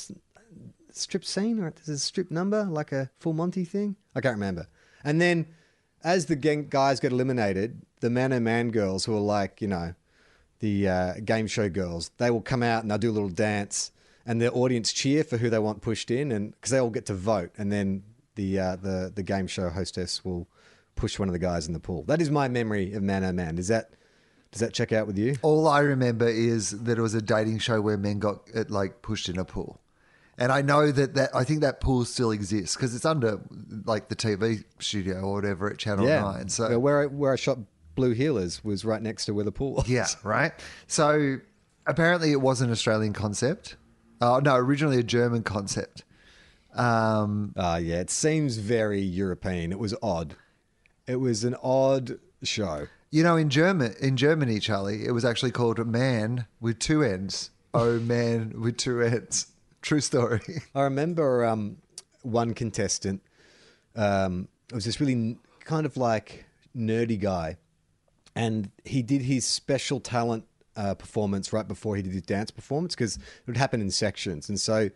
[0.91, 3.95] strip scene, or there's a strip number, like a full Monty thing.
[4.15, 4.67] I can't remember.
[5.03, 5.47] And then,
[6.05, 9.95] as the guys get eliminated, the man and man girls who are like, you know,
[10.59, 13.91] the uh, game show girls, they will come out and they'll do a little dance,
[14.25, 17.07] and the audience cheer for who they want pushed in, and because they all get
[17.07, 18.03] to vote, and then
[18.35, 20.47] the uh, the the game show hostess will
[20.95, 22.03] push one of the guys in the pool.
[22.03, 23.55] That is my memory of Man Oh Man.
[23.55, 23.89] Does that
[24.51, 25.35] does that check out with you?
[25.41, 29.01] All I remember is that it was a dating show where men got it like
[29.01, 29.81] pushed in a pool.
[30.37, 33.39] And I know that, that I think that pool still exists because it's under
[33.85, 36.49] like the TV studio or whatever at Channel 9.
[36.49, 37.57] So Well, where I, where I shot
[37.95, 39.87] Blue Heelers was right next to where the pool was.
[39.89, 40.51] Yeah, right.
[40.87, 41.37] So
[41.87, 43.77] apparently it was an Australian concept.
[44.19, 46.03] Uh, no, originally a German concept.
[46.73, 47.99] Um, Ah, yeah.
[48.01, 49.71] It seems very European.
[49.71, 50.35] It was odd.
[51.07, 52.87] It was an odd show.
[53.11, 57.01] you know, in German, in Germany, Charlie, it was actually called a man with two
[57.03, 57.51] ends.
[57.73, 59.47] Oh, man with two ends.
[59.85, 60.41] True story.
[60.75, 61.77] I remember um,
[62.23, 63.21] one contestant.
[63.95, 66.43] Um, it was this really kind of like
[66.75, 67.57] nerdy guy,
[68.35, 70.43] and he did his special talent
[70.75, 74.49] uh, performance right before he did his dance performance because it would happen in sections.
[74.49, 74.89] And so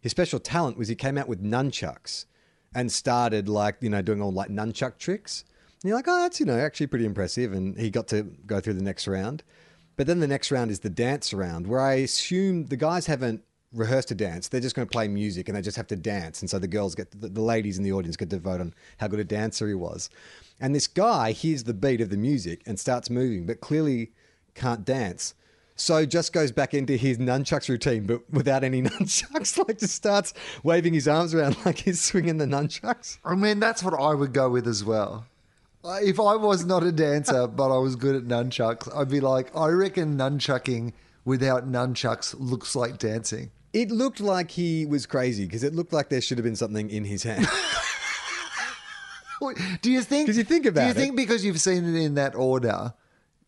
[0.00, 2.24] his special talent was he came out with nunchucks
[2.74, 5.44] and started like you know doing all like nunchuck tricks.
[5.82, 7.52] And you're like, oh, that's you know actually pretty impressive.
[7.52, 9.42] And he got to go through the next round.
[9.98, 13.42] But then the next round is the dance round, where I assume the guys haven't
[13.72, 14.48] rehearse to dance.
[14.48, 16.40] They're just going to play music and they just have to dance.
[16.40, 18.74] And so the girls get, the, the ladies in the audience get to vote on
[18.98, 20.10] how good a dancer he was.
[20.60, 24.12] And this guy hears the beat of the music and starts moving, but clearly
[24.54, 25.34] can't dance.
[25.76, 29.56] So just goes back into his nunchucks routine, but without any nunchucks.
[29.56, 33.18] Like just starts waving his arms around like he's swinging the nunchucks.
[33.24, 35.26] I mean, that's what I would go with as well.
[35.82, 39.56] If I was not a dancer, but I was good at nunchucks, I'd be like,
[39.56, 40.92] I reckon nunchucking
[41.24, 43.50] without nunchucks looks like dancing.
[43.72, 46.90] It looked like he was crazy because it looked like there should have been something
[46.90, 47.46] in his hand.
[49.82, 50.28] Do you think?
[50.28, 50.96] 'Cause you think Do about you it.
[50.96, 52.92] think because you've seen it in that order,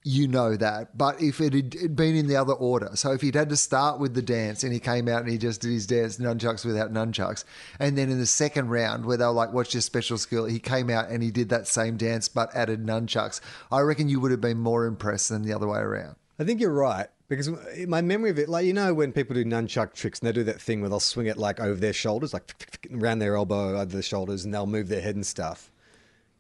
[0.04, 0.96] you know that?
[0.96, 4.00] But if it had been in the other order, so if he'd had to start
[4.00, 6.92] with the dance and he came out and he just did his dance nunchucks without
[6.92, 7.44] nunchucks,
[7.78, 10.58] and then in the second round where they were like, "What's your special skill?" He
[10.58, 13.40] came out and he did that same dance but added nunchucks.
[13.70, 16.16] I reckon you would have been more impressed than the other way around.
[16.38, 19.44] I think you're right because my memory of it, like you know, when people do
[19.44, 22.32] nunchuck tricks and they do that thing where they'll swing it like over their shoulders,
[22.32, 22.54] like
[22.92, 25.70] around their elbow, over their shoulders, and they'll move their head and stuff.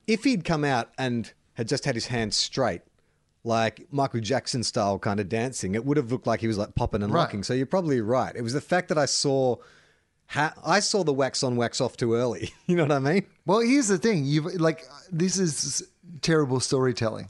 [0.06, 2.82] If he'd come out and had just had his hands straight,
[3.44, 6.74] like Michael Jackson style kind of dancing, it would have looked like he was like
[6.74, 7.20] popping and Right.
[7.20, 7.42] locking.
[7.42, 8.34] So you're probably right.
[8.34, 9.56] It was the fact that I saw.
[10.28, 12.50] Ha- I saw the wax on, wax off too early.
[12.66, 13.26] You know what I mean?
[13.44, 15.82] Well, here's the thing: you've like this is
[16.22, 17.28] terrible storytelling.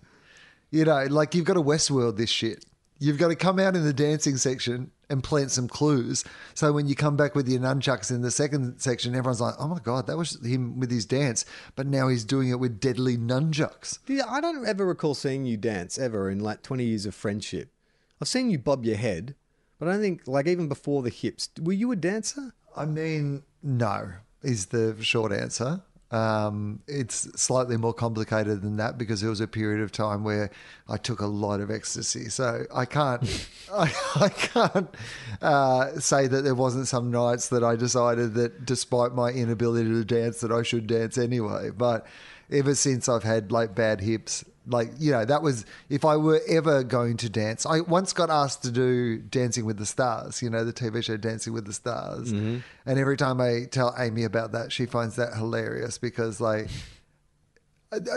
[0.70, 2.64] You know, like you've got to Westworld this shit.
[3.03, 6.23] You've got to come out in the dancing section and plant some clues.
[6.55, 9.67] So when you come back with your nunchucks in the second section, everyone's like, "Oh
[9.67, 13.19] my god, that was him with his dance," but now he's doing it with deadly
[13.19, 13.99] nunchucks.
[14.07, 17.73] Yeah, I don't ever recall seeing you dance ever in like 20 years of friendship.
[18.21, 19.35] I've seen you bob your head,
[19.81, 22.53] but I don't think, like, even before the hips, were you a dancer?
[22.77, 24.12] I mean, no,
[24.43, 25.83] is the short answer.
[26.12, 30.51] Um, it's slightly more complicated than that because there was a period of time where
[30.87, 32.29] I took a lot of ecstasy.
[32.29, 33.22] So I can't,
[33.72, 34.94] I, I can't
[35.40, 40.05] uh, say that there wasn't some nights that I decided that despite my inability to
[40.05, 41.70] dance, that I should dance anyway.
[41.70, 42.07] But
[42.51, 46.40] ever since I've had like bad hips, like you know, that was if I were
[46.48, 47.66] ever going to dance.
[47.66, 51.16] I once got asked to do Dancing with the Stars, you know, the TV show
[51.16, 52.59] Dancing with the Stars, mm-hmm.
[52.87, 56.68] and every time I tell Amy about that, she finds that hilarious because like.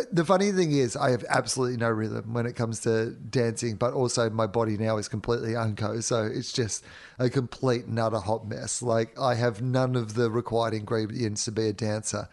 [0.09, 3.91] The funny thing is, I have absolutely no rhythm when it comes to dancing, but
[3.91, 5.99] also my body now is completely unco.
[5.99, 6.85] So it's just
[7.19, 8.81] a complete and utter hot mess.
[8.81, 12.29] Like, I have none of the required ingredients to be a dancer,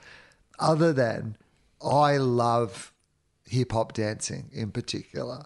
[0.61, 1.37] other than
[1.85, 2.92] I love
[3.47, 5.45] hip hop dancing in particular.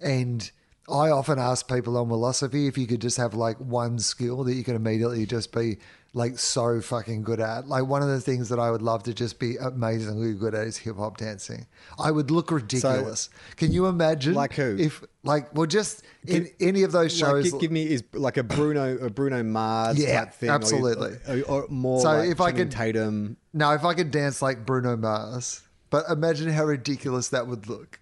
[0.00, 0.50] And
[0.88, 4.54] I often ask people on philosophy if you could just have like one skill that
[4.54, 5.78] you could immediately just be
[6.14, 7.68] like so fucking good at.
[7.68, 10.66] Like one of the things that I would love to just be amazingly good at
[10.66, 11.66] is hip hop dancing.
[11.98, 13.28] I would look ridiculous.
[13.56, 14.32] Can you imagine?
[14.34, 14.76] Like who?
[14.78, 17.52] If like well, just in any of those shows.
[17.52, 21.18] Like, give me is like a Bruno, a Bruno Mars Yeah, type thing, absolutely.
[21.28, 23.36] or, or more So like if I Channing could- Tatum.
[23.52, 28.00] Now, if I could dance like Bruno Mars, but imagine how ridiculous that would look.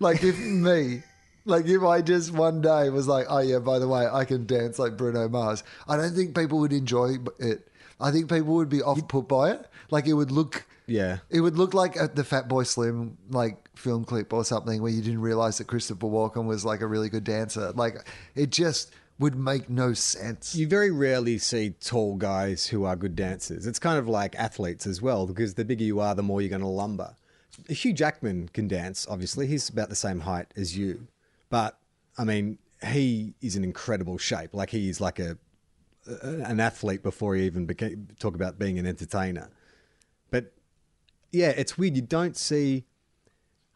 [0.00, 1.02] Like if me,
[1.44, 4.46] like if I just one day was like, oh yeah, by the way, I can
[4.46, 5.62] dance like Bruno Mars.
[5.86, 7.68] I don't think people would enjoy it.
[8.00, 9.66] I think people would be off put by it.
[9.90, 11.18] Like it would look, Yeah.
[11.30, 15.02] it would look like a, the Fatboy Slim like film clip or something where you
[15.02, 17.72] didn't realize that Christopher Walken was like a really good dancer.
[17.72, 17.96] Like
[18.34, 20.56] it just would make no sense.
[20.56, 23.66] You very rarely see tall guys who are good dancers.
[23.66, 26.50] It's kind of like athletes as well, because the bigger you are, the more you're
[26.50, 27.14] going to lumber.
[27.68, 29.46] Hugh Jackman can dance, obviously.
[29.46, 31.06] He's about the same height as you.
[31.48, 31.78] But,
[32.18, 34.52] I mean, he is in incredible shape.
[34.52, 35.38] Like, he is like a,
[36.22, 39.48] an athlete before he even became, talk about being an entertainer.
[40.32, 40.52] But,
[41.30, 41.94] yeah, it's weird.
[41.94, 42.84] You don't see...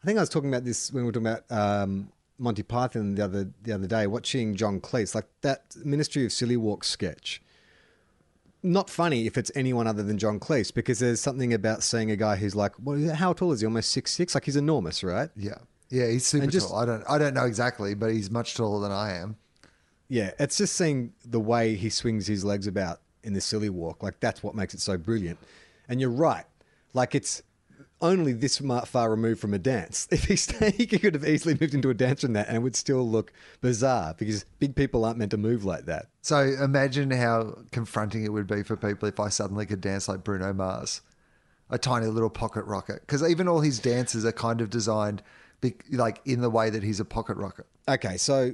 [0.03, 3.15] I think I was talking about this when we were talking about um, Monty Python
[3.15, 4.07] the other the other day.
[4.07, 7.41] Watching John Cleese, like that Ministry of Silly Walk sketch.
[8.61, 12.17] Not funny if it's anyone other than John Cleese, because there's something about seeing a
[12.17, 13.65] guy who's like, well, how tall is he?
[13.65, 14.35] Almost six six.
[14.35, 15.29] Like he's enormous, right?
[15.35, 15.59] Yeah.
[15.89, 16.77] Yeah, he's super And just- tall.
[16.79, 19.37] I don't I don't know exactly, but he's much taller than I am.
[20.09, 24.01] Yeah, it's just seeing the way he swings his legs about in the silly walk.
[24.03, 25.39] Like that's what makes it so brilliant.
[25.87, 26.45] And you're right.
[26.93, 27.41] Like it's
[28.01, 30.07] only this far removed from a dance.
[30.19, 32.61] If he stayed, he could have easily moved into a dance from that, and it
[32.61, 33.31] would still look
[33.61, 36.07] bizarre because big people aren't meant to move like that.
[36.21, 40.23] So imagine how confronting it would be for people if I suddenly could dance like
[40.23, 41.01] Bruno Mars,
[41.69, 43.01] a tiny little pocket rocket.
[43.01, 45.21] Because even all his dances are kind of designed,
[45.61, 47.65] be, like in the way that he's a pocket rocket.
[47.87, 48.53] Okay, so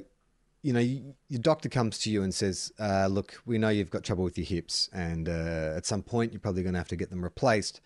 [0.62, 3.90] you know you, your doctor comes to you and says, uh, "Look, we know you've
[3.90, 6.88] got trouble with your hips, and uh, at some point you're probably going to have
[6.88, 7.80] to get them replaced.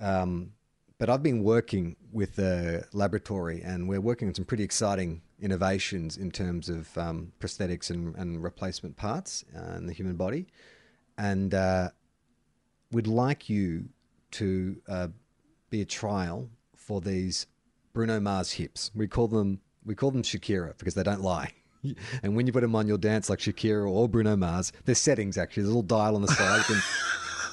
[0.00, 0.52] Um,
[0.98, 6.16] but I've been working with the laboratory, and we're working on some pretty exciting innovations
[6.16, 10.46] in terms of um, prosthetics and, and replacement parts uh, in the human body,
[11.18, 11.90] and uh,
[12.92, 13.88] we'd like you
[14.32, 15.08] to uh,
[15.70, 17.46] be a trial for these
[17.92, 18.90] Bruno Mars hips.
[18.94, 21.52] We call them we call them Shakira because they don't lie.
[22.22, 24.72] And when you put them on, you'll dance like Shakira or Bruno Mars.
[24.86, 25.64] There's settings actually.
[25.64, 26.64] There's a little dial on the side.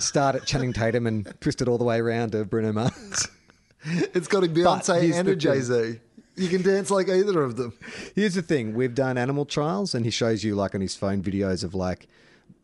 [0.02, 3.28] Start at Channing Tatum and twist it all the way around to Bruno Mars.
[3.84, 6.00] It's got a Beyonce and a Jay Z.
[6.36, 7.74] You can dance like either of them.
[8.14, 11.24] Here's the thing: we've done animal trials, and he shows you like on his phone
[11.24, 12.08] videos of like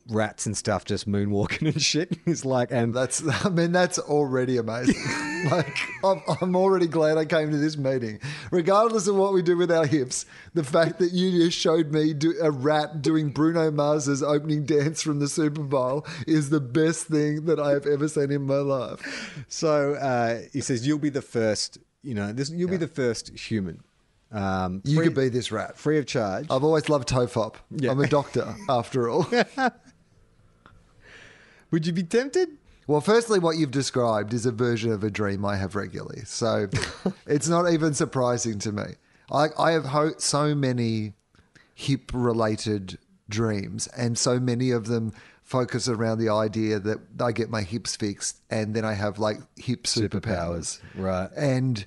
[0.10, 2.18] rats and stuff just moonwalking and shit.
[2.26, 4.96] He's like, and That's, I mean, that's already amazing.
[5.52, 8.20] like, I'm, I'm already glad I came to this meeting.
[8.52, 12.14] Regardless of what we do with our hips, the fact that you just showed me
[12.14, 17.08] do, a rat doing Bruno Mars's opening dance from the Super Bowl is the best
[17.08, 19.46] thing that I have ever seen in my life.
[19.50, 21.78] so uh, he says you'll be the first.
[22.04, 23.84] You know, this you'll be the first human.
[24.32, 25.78] Um, You could be this rat.
[25.78, 26.48] free of charge.
[26.50, 27.56] I've always loved Tofop.
[27.72, 27.92] Yeah.
[27.92, 29.26] I'm a doctor, after all.
[31.72, 32.50] Would you be tempted?
[32.88, 36.22] Well, firstly, what you've described is a version of a dream I have regularly.
[36.26, 36.70] So
[37.28, 38.84] it's not even surprising to me.
[39.30, 41.14] I, I have ho- so many
[41.76, 42.98] hip related
[43.30, 45.12] dreams, and so many of them
[45.44, 49.38] focus around the idea that I get my hips fixed and then I have like
[49.56, 50.82] hip superpowers.
[50.94, 51.30] Right.
[51.38, 51.86] And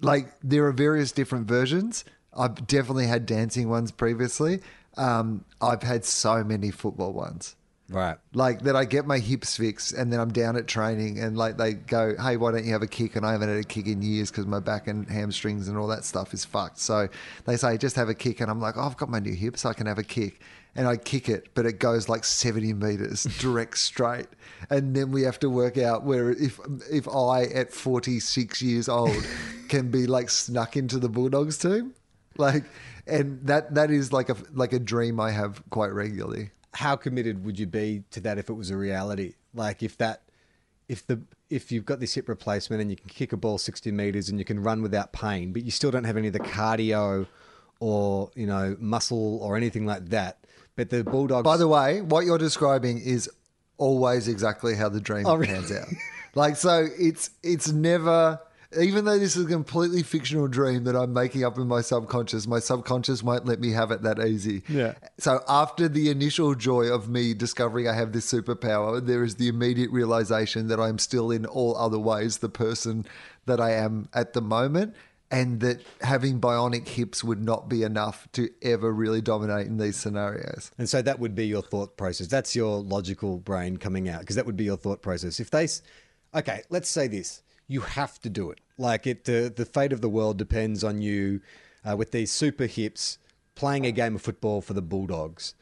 [0.00, 2.06] like there are various different versions.
[2.34, 4.60] I've definitely had dancing ones previously.
[4.96, 7.54] Um, I've had so many football ones
[7.88, 8.18] Right.
[8.34, 11.56] like that I get my hips fixed and then I'm down at training and like
[11.56, 13.14] they go, hey, why don't you have a kick?
[13.14, 15.86] And I haven't had a kick in years because my back and hamstrings and all
[15.88, 16.80] that stuff is fucked.
[16.80, 17.08] So
[17.44, 18.40] they say, just have a kick.
[18.40, 19.64] And I'm like, oh, I've got my new hips.
[19.64, 20.40] I can have a kick.
[20.74, 24.26] And I kick it, but it goes like 70 meters direct straight.
[24.68, 29.26] And then we have to work out where if if I at 46 years old
[29.68, 31.94] can be like snuck into the Bulldogs team.
[32.36, 32.64] Like,
[33.06, 36.50] and that that is like a like a dream I have quite regularly.
[36.76, 39.34] How committed would you be to that if it was a reality?
[39.54, 40.22] Like if that,
[40.88, 43.90] if the if you've got this hip replacement and you can kick a ball sixty
[43.90, 46.40] meters and you can run without pain, but you still don't have any of the
[46.40, 47.26] cardio
[47.80, 50.38] or you know muscle or anything like that.
[50.76, 51.44] But the bulldogs.
[51.44, 53.30] By the way, what you're describing is
[53.78, 55.52] always exactly how the dream Oh, really?
[55.54, 55.86] pans out.
[56.34, 58.38] Like so it's it's never
[58.78, 62.46] even though this is a completely fictional dream that I'm making up in my subconscious,
[62.46, 64.62] my subconscious won't let me have it that easy.
[64.68, 64.94] Yeah.
[65.18, 69.48] So after the initial joy of me discovering I have this superpower, there is the
[69.48, 73.06] immediate realization that I'm still in all other ways the person
[73.46, 74.94] that I am at the moment.
[75.28, 79.96] And that having bionic hips would not be enough to ever really dominate in these
[79.96, 80.70] scenarios.
[80.78, 82.28] And so that would be your thought process.
[82.28, 85.40] That's your logical brain coming out because that would be your thought process.
[85.40, 85.66] If they,
[86.32, 88.60] okay, let's say this: you have to do it.
[88.78, 91.40] Like it, the the fate of the world depends on you
[91.88, 93.18] uh, with these super hips
[93.54, 95.54] playing a game of football for the Bulldogs.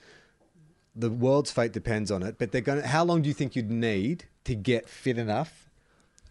[0.94, 2.36] The world's fate depends on it.
[2.38, 2.82] But they're going.
[2.82, 5.70] to How long do you think you'd need to get fit enough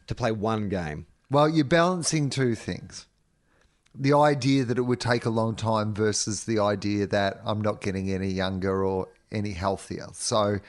[0.08, 1.08] to play one game?
[1.30, 3.08] Well, you're balancing two things.
[3.96, 7.82] The idea that it would take a long time versus the idea that I'm not
[7.82, 10.08] getting any younger or any healthier.
[10.14, 10.60] So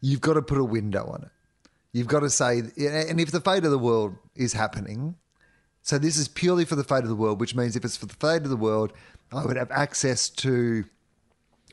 [0.00, 1.30] you've got to put a window on it.
[1.92, 5.16] You've got to say, and if the fate of the world is happening,
[5.82, 8.06] so this is purely for the fate of the world, which means if it's for
[8.06, 8.92] the fate of the world,
[9.32, 10.84] I would have access to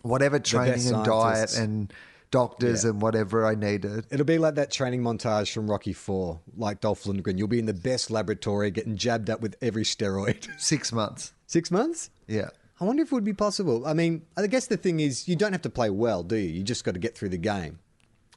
[0.01, 1.93] whatever training and diet and
[2.31, 2.91] doctors Yeah.
[2.91, 4.05] and whatever I needed.
[4.11, 7.37] It'll be like that training montage from Rocky Four, like Dolph Lundgren.
[7.37, 10.47] You'll be in the best laboratory, getting jabbed up with every steroid.
[10.59, 11.33] Six months.
[11.47, 12.09] Six months?
[12.27, 12.49] Yeah.
[12.81, 13.85] I wonder if it would be possible.
[13.85, 16.49] I mean, I guess the thing is, you don't have to play well, do you?
[16.49, 17.79] You just got to get through the game.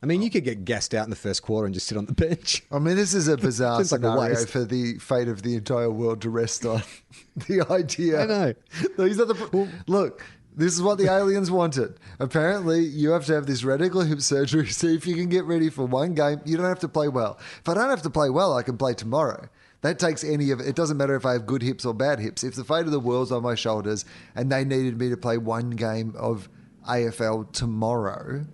[0.03, 2.07] I mean, you could get gassed out in the first quarter and just sit on
[2.07, 2.65] the bench.
[2.73, 4.49] I mean, this is a bizarre like a scenario waste.
[4.49, 6.83] for the fate of the entire world to rest on.
[7.37, 8.23] the idea.
[8.23, 8.55] I know.
[8.99, 10.25] These are the look.
[10.55, 11.99] This is what the aliens wanted.
[12.19, 14.67] Apparently, you have to have this radical hip surgery.
[14.67, 16.41] See if you can get ready for one game.
[16.45, 17.39] You don't have to play well.
[17.61, 19.49] If I don't have to play well, I can play tomorrow.
[19.81, 20.69] That takes any of it.
[20.69, 22.45] It doesn't matter if I have good hips or bad hips.
[22.45, 25.39] If the fate of the world's on my shoulders and they needed me to play
[25.39, 26.49] one game of
[26.89, 28.45] AFL tomorrow,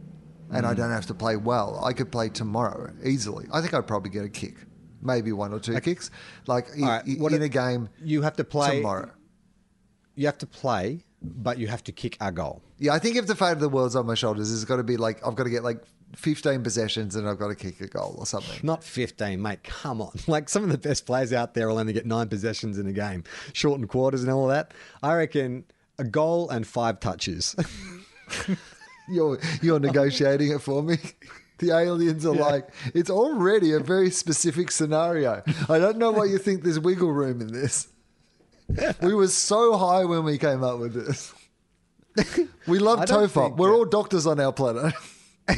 [0.51, 0.69] and Mm.
[0.71, 3.47] I don't have to play well, I could play tomorrow easily.
[3.53, 4.57] I think I'd probably get a kick,
[5.03, 6.11] maybe one or two kicks,
[6.47, 9.11] like i- All right, in if- a game You have to play tomorrow.
[10.15, 12.63] You have to play, but you have to kick a goal.
[12.79, 14.83] Yeah, I think if the fate of the world's on my shoulders, it's got to
[14.85, 15.83] be like I've got to get like
[16.17, 18.59] 15 possessions and I've got to kick a goal or something.
[18.63, 19.63] Not 15, mate.
[19.65, 20.13] Come on.
[20.27, 22.93] Like some of the best players out there will only get nine possessions in a
[22.93, 24.73] game, shortened quarters and all that.
[25.03, 25.65] I reckon
[25.99, 27.55] a goal and five touches.
[29.11, 30.99] You're you're negotiating it for me.
[31.61, 35.43] The aliens are like, it's already a very specific scenario.
[35.69, 37.89] I don't know why you think there's wiggle room in this.
[39.03, 41.35] We were so high when we came up with this.
[42.69, 43.33] We love I don't Tofop.
[43.47, 44.95] think We're that- all uh, doctors on our planet.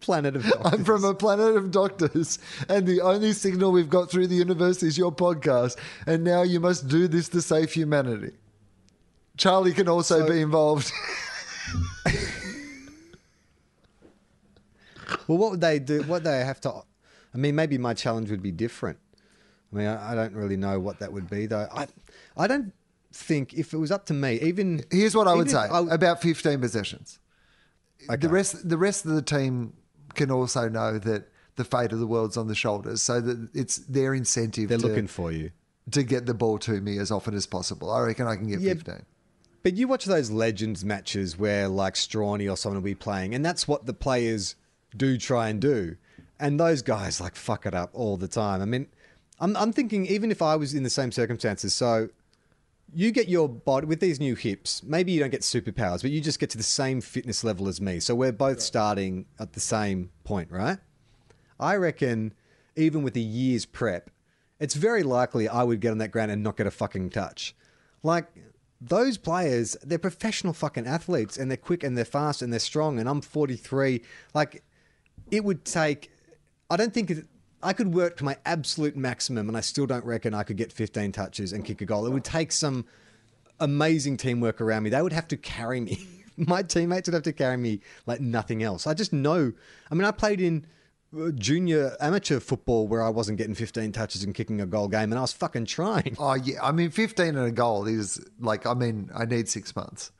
[0.00, 4.26] Planet of I'm from a planet of doctors, and the only signal we've got through
[4.26, 5.76] the universe is your podcast.
[6.08, 8.32] And now you must do this to save humanity.
[9.36, 10.90] Charlie can also be involved.
[15.28, 16.02] Well, what would they do?
[16.04, 16.82] What they have to?
[17.34, 18.98] I mean, maybe my challenge would be different.
[19.72, 21.68] I mean, I, I don't really know what that would be, though.
[21.72, 21.86] I,
[22.36, 22.72] I don't
[23.12, 26.22] think if it was up to me, even Here's what I would say I- about
[26.22, 27.18] 15 possessions.
[28.08, 28.16] Okay.
[28.16, 29.72] The rest, the rest of the team
[30.14, 33.78] can also know that the fate of the world's on the shoulders, so that it's
[33.78, 35.50] their incentive they're to, looking for you.
[35.92, 37.90] to get the ball to me as often as possible.
[37.90, 39.04] I reckon I can get Yeah, 15.
[39.66, 43.44] But you watch those legends matches where like Strawny or someone will be playing, and
[43.44, 44.54] that's what the players
[44.96, 45.96] do try and do.
[46.38, 48.62] And those guys like fuck it up all the time.
[48.62, 48.86] I mean,
[49.40, 52.10] I'm, I'm thinking even if I was in the same circumstances, so
[52.94, 56.20] you get your body with these new hips, maybe you don't get superpowers, but you
[56.20, 57.98] just get to the same fitness level as me.
[57.98, 60.78] So we're both starting at the same point, right?
[61.58, 62.34] I reckon
[62.76, 64.10] even with a year's prep,
[64.60, 67.56] it's very likely I would get on that ground and not get a fucking touch.
[68.04, 68.28] Like
[68.88, 72.98] those players, they're professional fucking athletes and they're quick and they're fast and they're strong.
[72.98, 74.02] And I'm 43.
[74.34, 74.62] Like
[75.30, 76.10] it would take,
[76.70, 77.12] I don't think
[77.62, 80.72] I could work to my absolute maximum and I still don't reckon I could get
[80.72, 82.06] 15 touches and kick a goal.
[82.06, 82.84] It would take some
[83.58, 84.90] amazing teamwork around me.
[84.90, 86.06] They would have to carry me.
[86.36, 88.86] My teammates would have to carry me like nothing else.
[88.86, 89.52] I just know.
[89.90, 90.66] I mean, I played in
[91.34, 95.14] junior amateur football where I wasn't getting 15 touches and kicking a goal game, and
[95.14, 96.16] I was fucking trying.
[96.18, 99.74] Oh yeah, I mean, fifteen and a goal is like, I mean, I need six
[99.74, 100.12] months,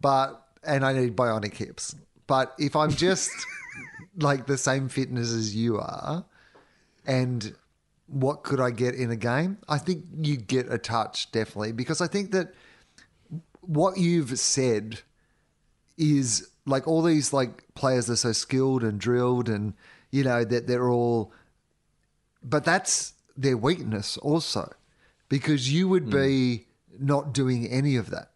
[0.00, 1.94] but and I need bionic hips.
[2.26, 3.30] But if I'm just
[4.16, 6.24] like the same fitness as you are,
[7.06, 7.54] and
[8.06, 9.58] what could I get in a game?
[9.68, 12.54] I think you get a touch definitely because I think that
[13.60, 15.00] what you've said
[15.96, 19.74] is like all these like players are so skilled and drilled and
[20.10, 21.32] you know that they're all
[22.42, 24.72] but that's their weakness also
[25.28, 26.10] because you would hmm.
[26.10, 26.66] be
[26.98, 28.30] not doing any of that.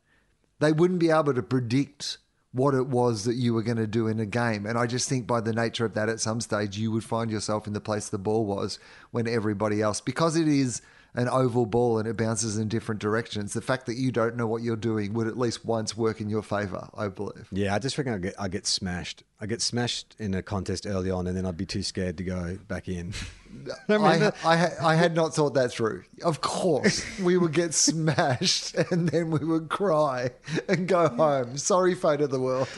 [0.60, 2.18] They wouldn't be able to predict
[2.52, 5.08] what it was that you were going to do in a game and i just
[5.08, 7.80] think by the nature of that at some stage you would find yourself in the
[7.80, 8.78] place the ball was
[9.10, 10.80] when everybody else because it is
[11.14, 14.46] an oval ball and it bounces in different directions the fact that you don't know
[14.46, 17.78] what you're doing would at least once work in your favor i believe Yeah, I
[17.78, 19.22] just reckon I get I get smashed.
[19.40, 22.24] I get smashed in a contest early on, and then I'd be too scared to
[22.24, 23.12] go back in.
[23.88, 26.04] I I, I, I had not thought that through.
[26.22, 30.30] Of course, we would get smashed and then we would cry
[30.68, 31.56] and go home.
[31.58, 32.68] Sorry, fate of the world.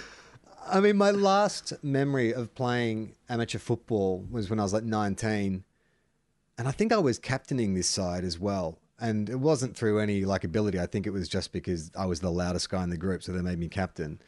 [0.68, 5.62] I mean, my last memory of playing amateur football was when I was like 19.
[6.58, 8.78] And I think I was captaining this side as well.
[8.98, 10.80] And it wasn't through any like ability.
[10.80, 13.32] I think it was just because I was the loudest guy in the group, so
[13.32, 14.20] they made me captain.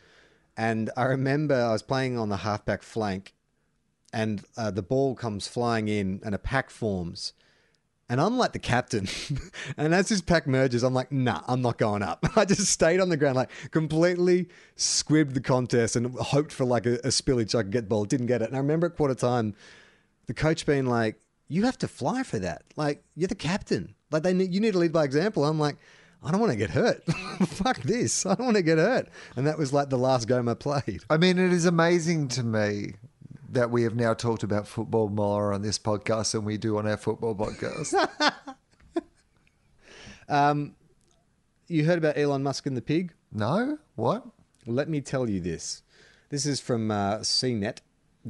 [0.56, 3.34] And I remember I was playing on the halfback flank,
[4.12, 7.32] and uh, the ball comes flying in, and a pack forms.
[8.10, 9.06] And I'm like the captain.
[9.76, 12.24] and as this pack merges, I'm like, nah, I'm not going up.
[12.36, 16.86] I just stayed on the ground, like completely squibbed the contest and hoped for like
[16.86, 18.04] a, a spillage so I could get the ball.
[18.04, 18.48] Didn't get it.
[18.48, 19.54] And I remember at quarter time,
[20.26, 22.62] the coach being like, you have to fly for that.
[22.76, 23.94] Like, you're the captain.
[24.10, 25.44] Like, they need, you need to lead by example.
[25.44, 25.76] I'm like,
[26.22, 27.04] I don't want to get hurt.
[27.46, 28.26] Fuck this.
[28.26, 29.08] I don't want to get hurt.
[29.36, 31.02] And that was like the last game I played.
[31.08, 32.94] I mean, it is amazing to me
[33.50, 36.86] that we have now talked about football more on this podcast than we do on
[36.86, 37.94] our football podcast.
[40.28, 40.74] um,
[41.68, 43.12] You heard about Elon Musk and the pig?
[43.32, 43.78] no?
[43.94, 44.24] What?
[44.66, 45.82] Let me tell you this.
[46.28, 47.22] This is from uh,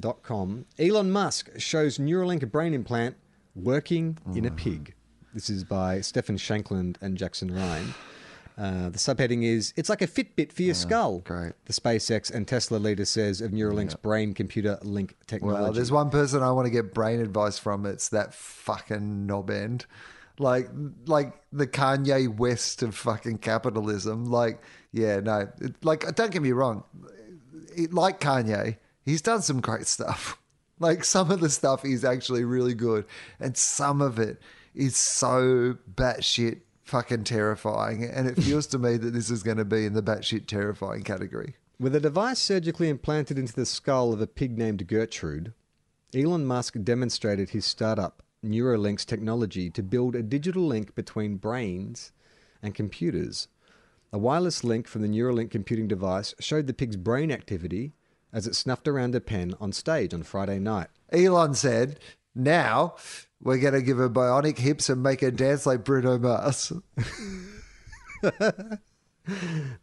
[0.00, 0.66] CNET.com.
[0.78, 3.16] Elon Musk shows Neuralink brain implant
[3.54, 4.94] working in a pig.
[5.34, 7.94] This is by Stefan Shankland and Jackson Ryan.
[8.56, 11.20] Uh, the subheading is It's like a Fitbit for your skull.
[11.20, 11.52] great.
[11.66, 15.62] The SpaceX and Tesla leader says of Neuralink's brain computer link technology.
[15.62, 17.86] Well, there's one person I want to get brain advice from.
[17.86, 19.86] It's that fucking knob end.
[20.40, 20.68] Like,
[21.06, 24.24] like the Kanye West of fucking capitalism.
[24.24, 24.60] Like,
[24.92, 25.48] yeah, no.
[25.60, 26.84] It, like, don't get me wrong.
[27.76, 28.76] It, like Kanye,
[29.08, 30.38] he's done some great stuff.
[30.80, 33.04] Like, some of the stuff is actually really good.
[33.40, 34.40] And some of it
[34.76, 38.04] is so batshit fucking terrifying.
[38.04, 41.02] And it feels to me that this is going to be in the batshit terrifying
[41.02, 41.56] category.
[41.80, 45.52] With a device surgically implanted into the skull of a pig named Gertrude,
[46.14, 52.12] Elon Musk demonstrated his startup Neuralink's technology to build a digital link between brains
[52.62, 53.48] and computers.
[54.12, 57.94] A wireless link from the Neuralink computing device showed the pig's brain activity
[58.32, 60.88] as it snuffed around a pen on stage on Friday night.
[61.12, 61.98] Elon said,
[62.34, 62.96] "Now
[63.40, 66.72] we're going to give her bionic hips and make her dance like Bruno Mars."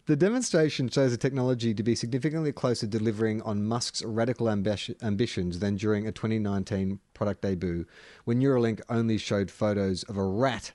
[0.07, 4.95] The demonstration shows the technology to be significantly closer to delivering on Musk's radical ambi-
[5.03, 7.85] ambitions than during a 2019 product debut,
[8.23, 10.71] when Neuralink only showed photos of a rat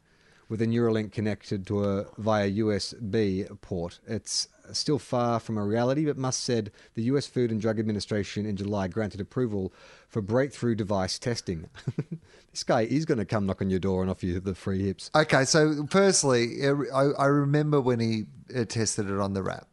[0.50, 4.00] with a Neuralink connected to a via USB port.
[4.06, 8.44] It's still far from a reality, but Musk said the US Food and Drug Administration
[8.44, 9.72] in July granted approval
[10.08, 11.68] for breakthrough device testing.
[12.50, 14.84] this guy is going to come knock on your door and offer you the free
[14.84, 15.10] hips.
[15.14, 19.66] Okay, so firstly, I, I remember when he uh, tested it on the rat.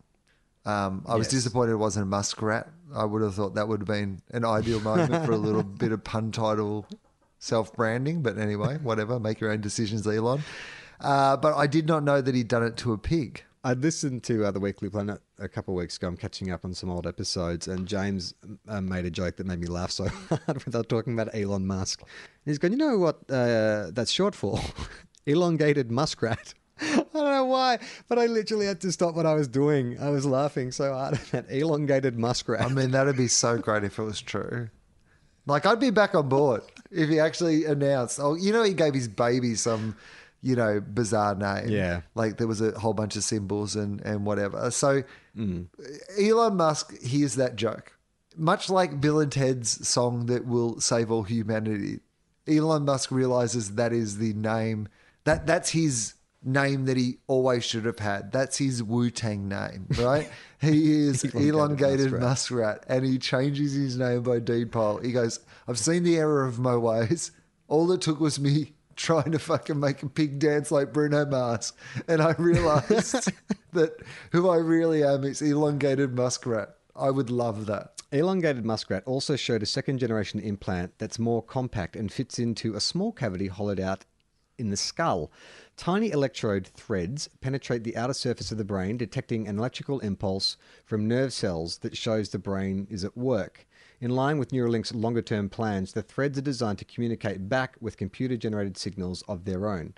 [0.66, 1.44] Um, I was Yes.
[1.44, 2.70] disappointed it wasn't a muskrat.
[2.94, 5.92] I would have thought that would have been an ideal moment for a little bit
[5.92, 6.86] of pun title
[7.40, 8.22] self branding.
[8.22, 9.20] But anyway, whatever.
[9.20, 10.44] Make your own decisions, Elon.
[11.00, 13.44] Uh, but I did not know that he'd done it to a pig.
[13.64, 16.08] I listened to uh, the Weekly Planet a couple of weeks ago.
[16.08, 18.34] I'm catching up on some old episodes, and James
[18.68, 22.02] uh, made a joke that made me laugh so hard were talking about Elon Musk.
[22.02, 22.10] And
[22.46, 24.60] he's going, "You know what uh, that's short for?
[25.26, 29.48] Elongated muskrat." I don't know why, but I literally had to stop what I was
[29.48, 30.00] doing.
[30.00, 32.62] I was laughing so hard at that elongated muskrat.
[32.62, 34.70] I mean, that'd be so great if it was true.
[35.48, 36.62] Like, I'd be back on board
[36.92, 38.20] if he actually announced.
[38.22, 39.96] Oh, you know, he gave his baby some,
[40.42, 41.70] you know, bizarre name.
[41.70, 42.02] Yeah.
[42.16, 44.72] Like there was a whole bunch of symbols and and whatever.
[44.72, 45.04] So,
[45.36, 45.68] mm.
[46.20, 47.98] Elon Musk hears that joke,
[48.36, 52.00] much like Bill and Ted's song that will save all humanity.
[52.48, 54.88] Elon Musk realizes that is the name
[55.26, 56.14] that that's his
[56.48, 58.32] name that he always should have had.
[58.32, 60.30] That's his Wu Tang name, right?
[60.62, 62.22] he is Elongated elongated muskrat.
[62.22, 64.98] muskrat, and he changes his name by deed poll.
[64.98, 67.32] He goes, "I've seen the error of my ways.
[67.68, 71.72] All it took was me." Trying to fucking make a pig dance like Bruno Mars.
[72.08, 73.32] And I realized
[73.74, 73.96] that
[74.32, 76.70] who I really am is elongated muskrat.
[76.96, 78.02] I would love that.
[78.12, 82.80] Elongated muskrat also showed a second generation implant that's more compact and fits into a
[82.80, 84.06] small cavity hollowed out
[84.58, 85.32] in the skull.
[85.76, 91.08] Tiny electrode threads penetrate the outer surface of the brain, detecting an electrical impulse from
[91.08, 93.68] nerve cells that shows the brain is at work.
[94.00, 97.98] In line with Neuralink's longer term plans, the threads are designed to communicate back with
[97.98, 99.94] computer generated signals of their own.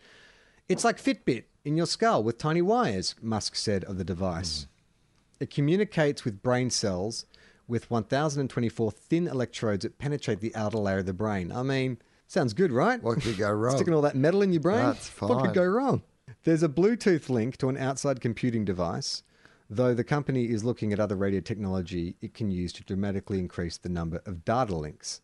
[0.67, 4.63] It's like Fitbit in your skull with tiny wires, Musk said of the device.
[4.63, 5.43] Hmm.
[5.43, 7.25] It communicates with brain cells
[7.67, 11.51] with 1024 thin electrodes that penetrate the outer layer of the brain.
[11.51, 11.99] I mean,
[12.29, 13.01] sounds good, right?
[13.03, 13.75] What could go wrong?
[13.75, 14.77] Sticking all that metal in your brain?
[14.77, 15.29] That's fine.
[15.29, 16.03] What could go wrong?
[16.43, 19.23] There's a Bluetooth link to an outside computing device.
[19.69, 23.77] Though the company is looking at other radio technology it can use to dramatically increase
[23.77, 25.21] the number of data links.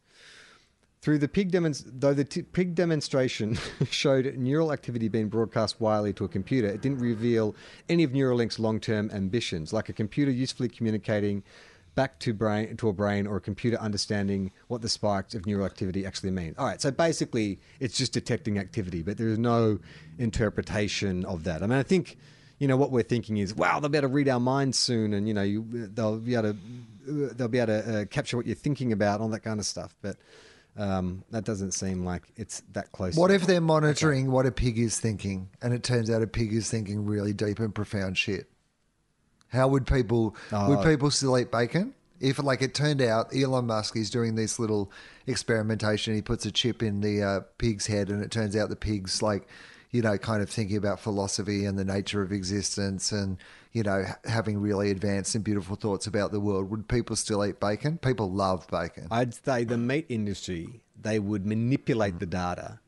[1.02, 3.58] Through the pig demons- though the t- pig demonstration
[3.90, 7.56] showed neural activity being broadcast wirely to a computer, it didn't reveal
[7.90, 11.44] any of Neuralink's long-term ambitions, like a computer usefully communicating
[11.96, 15.66] back to brain to a brain or a computer understanding what the spikes of neural
[15.66, 16.54] activity actually mean.
[16.58, 19.80] All right, so basically it's just detecting activity, but there is no
[20.20, 21.64] interpretation of that.
[21.64, 22.18] I mean, I think
[22.60, 25.14] you know what we're thinking is, wow, they'll be able to read our minds soon,
[25.14, 26.58] and you know, you, they'll be able to
[27.34, 29.96] they'll be able to uh, capture what you're thinking about, all that kind of stuff.
[30.02, 30.18] But
[30.78, 33.16] um, that doesn't seem like it's that close.
[33.16, 36.54] What if they're monitoring what a pig is thinking and it turns out a pig
[36.54, 38.50] is thinking really deep and profound shit?
[39.56, 41.94] How would people would people still eat bacon?
[42.20, 44.92] If like it turned out Elon Musk is doing this little
[45.28, 48.76] experimentation, he puts a chip in the uh, pig's head and it turns out the
[48.76, 49.48] pig's like,
[49.92, 53.38] you know, kind of thinking about philosophy and the nature of existence and,
[53.74, 56.70] you know, having really advanced and beautiful thoughts about the world.
[56.70, 57.98] Would people still eat bacon?
[57.98, 59.08] People love bacon.
[59.12, 62.80] I'd say the meat industry, they would manipulate the data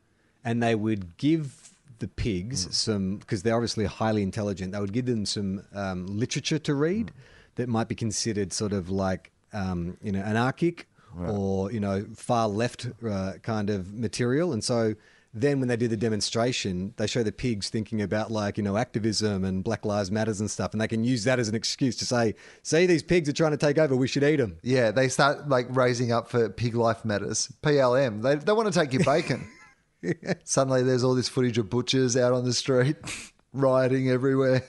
[0.44, 1.67] and they would give
[1.98, 6.58] the pigs some, because they're obviously highly intelligent, they would give them some um, literature
[6.58, 7.12] to read
[7.56, 10.88] that might be considered sort of like, um, you know, anarchic
[11.18, 14.52] or, you know, far left uh, kind of material.
[14.52, 14.94] And so
[15.34, 18.76] then when they do the demonstration, they show the pigs thinking about like, you know,
[18.76, 20.72] activism and Black Lives Matters and stuff.
[20.72, 23.50] And they can use that as an excuse to say, see, these pigs are trying
[23.50, 24.58] to take over, we should eat them.
[24.62, 28.22] Yeah, they start like raising up for Pig Life Matters, PLM.
[28.22, 29.48] They, they want to take your bacon.
[30.44, 32.96] Suddenly there's all this footage of butchers out on the street
[33.52, 34.64] rioting everywhere.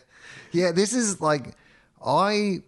[0.52, 1.56] Yeah, this is like,
[2.06, 2.60] I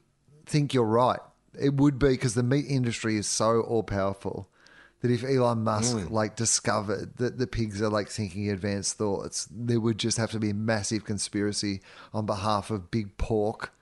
[0.45, 1.20] think you're right.
[1.59, 4.49] It would be because the meat industry is so all powerful
[5.01, 9.80] that if Elon Musk like discovered that the pigs are like thinking advanced thoughts, there
[9.80, 11.82] would just have to be a massive conspiracy
[12.14, 13.74] on behalf of big pork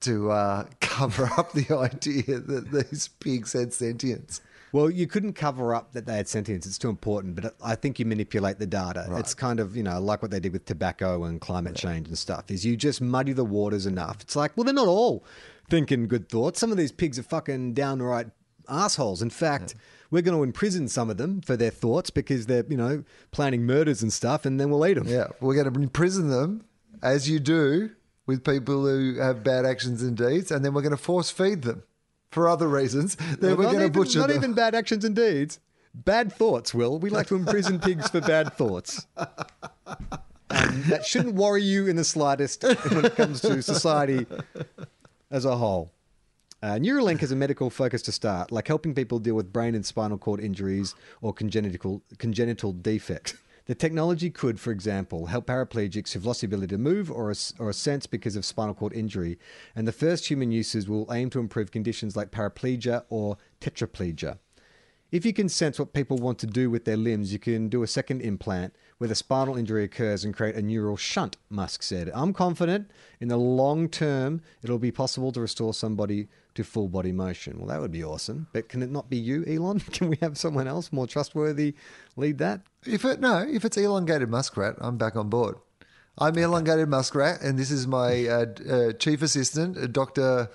[0.00, 4.40] to uh, cover up the idea that these pigs had sentience.
[4.72, 6.66] Well, you couldn't cover up that they had sentience.
[6.66, 9.06] It's too important, but I think you manipulate the data.
[9.12, 12.16] It's kind of, you know, like what they did with tobacco and climate change and
[12.16, 14.22] stuff, is you just muddy the waters enough.
[14.22, 15.24] It's like, well, they're not all
[15.68, 16.58] thinking good thoughts.
[16.58, 18.28] Some of these pigs are fucking downright
[18.68, 19.20] assholes.
[19.20, 19.74] In fact,
[20.10, 23.64] we're going to imprison some of them for their thoughts because they're, you know, planning
[23.64, 25.06] murders and stuff, and then we'll eat them.
[25.06, 26.64] Yeah, we're going to imprison them
[27.02, 27.90] as you do
[28.26, 31.62] with people who have bad actions and deeds, and then we're going to force feed
[31.62, 31.82] them
[32.32, 33.16] for other reasons.
[33.38, 34.38] Then we're not going to butcher not them.
[34.38, 35.60] even bad actions and deeds.
[35.94, 36.98] Bad thoughts, Wil.
[36.98, 39.06] We like to imprison pigs for bad thoughts.
[40.50, 44.26] And that shouldn't worry you in the slightest when it comes to society
[45.30, 45.92] as a whole.
[46.62, 49.84] Uh, Neuralink has a medical focus to start, like helping people deal with brain and
[49.84, 53.34] spinal cord injuries or congenital, congenital defects.
[53.66, 57.34] The technology could, for example, help paraplegics who've lost the ability to move or a,
[57.60, 59.38] or a sense because of spinal cord injury.
[59.76, 64.38] And the first human uses will aim to improve conditions like paraplegia or tetraplegia.
[65.12, 67.82] If you can sense what people want to do with their limbs, you can do
[67.82, 72.10] a second implant where the spinal injury occurs and create a neural shunt, Musk said.
[72.14, 72.90] I'm confident
[73.20, 77.58] in the long term it'll be possible to restore somebody to full body motion.
[77.58, 78.46] Well, that would be awesome.
[78.54, 79.80] But can it not be you, Elon?
[79.92, 81.74] Can we have someone else more trustworthy
[82.16, 82.62] lead that?
[82.84, 85.56] If it no, if it's elongated muskrat, I'm back on board.
[86.18, 90.50] I'm elongated muskrat, and this is my uh, uh, chief assistant, uh, Doctor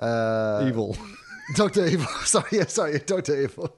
[0.00, 0.96] uh, Evil.
[1.56, 2.06] Doctor Evil.
[2.24, 3.76] Sorry, yeah, sorry, Doctor Evil.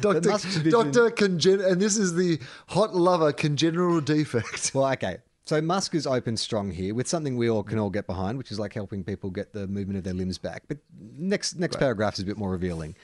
[0.00, 0.30] Doctor
[0.70, 2.38] Doctor Congen, and this is the
[2.68, 4.72] hot lover congenital defect.
[4.74, 5.18] Well, okay.
[5.46, 8.52] So Musk is open strong here with something we all can all get behind, which
[8.52, 10.64] is like helping people get the movement of their limbs back.
[10.68, 10.78] But
[11.16, 12.94] next next paragraph is a bit more revealing.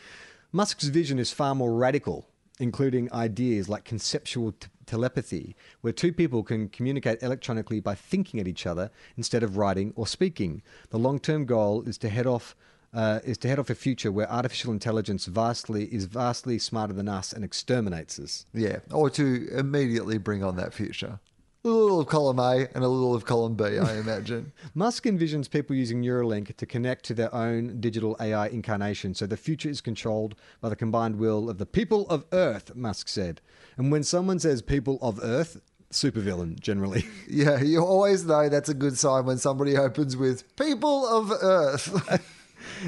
[0.52, 2.28] Musk's vision is far more radical,
[2.58, 8.48] including ideas like conceptual t- telepathy, where two people can communicate electronically by thinking at
[8.48, 10.62] each other instead of writing or speaking.
[10.90, 12.56] The long-term goal is to head off
[12.92, 17.08] uh, is to head off a future where artificial intelligence vastly is vastly smarter than
[17.08, 18.46] us and exterminates us.
[18.54, 21.18] Yeah, or to immediately bring on that future.
[21.66, 24.52] A little of column A and a little of column B, I imagine.
[24.74, 29.38] Musk envisions people using Neuralink to connect to their own digital AI incarnation, so the
[29.38, 33.40] future is controlled by the combined will of the people of Earth, Musk said.
[33.78, 35.58] And when someone says people of Earth,
[35.90, 37.06] supervillain generally.
[37.30, 42.20] yeah, you always know that's a good sign when somebody opens with "People of Earth."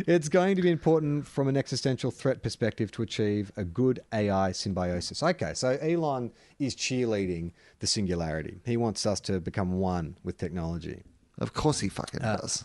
[0.06, 4.52] it's going to be important from an existential threat perspective to achieve a good AI
[4.52, 5.22] symbiosis.
[5.22, 8.58] Okay, so Elon is cheerleading the singularity.
[8.64, 11.02] He wants us to become one with technology.
[11.38, 12.64] of course, he fucking uh, does.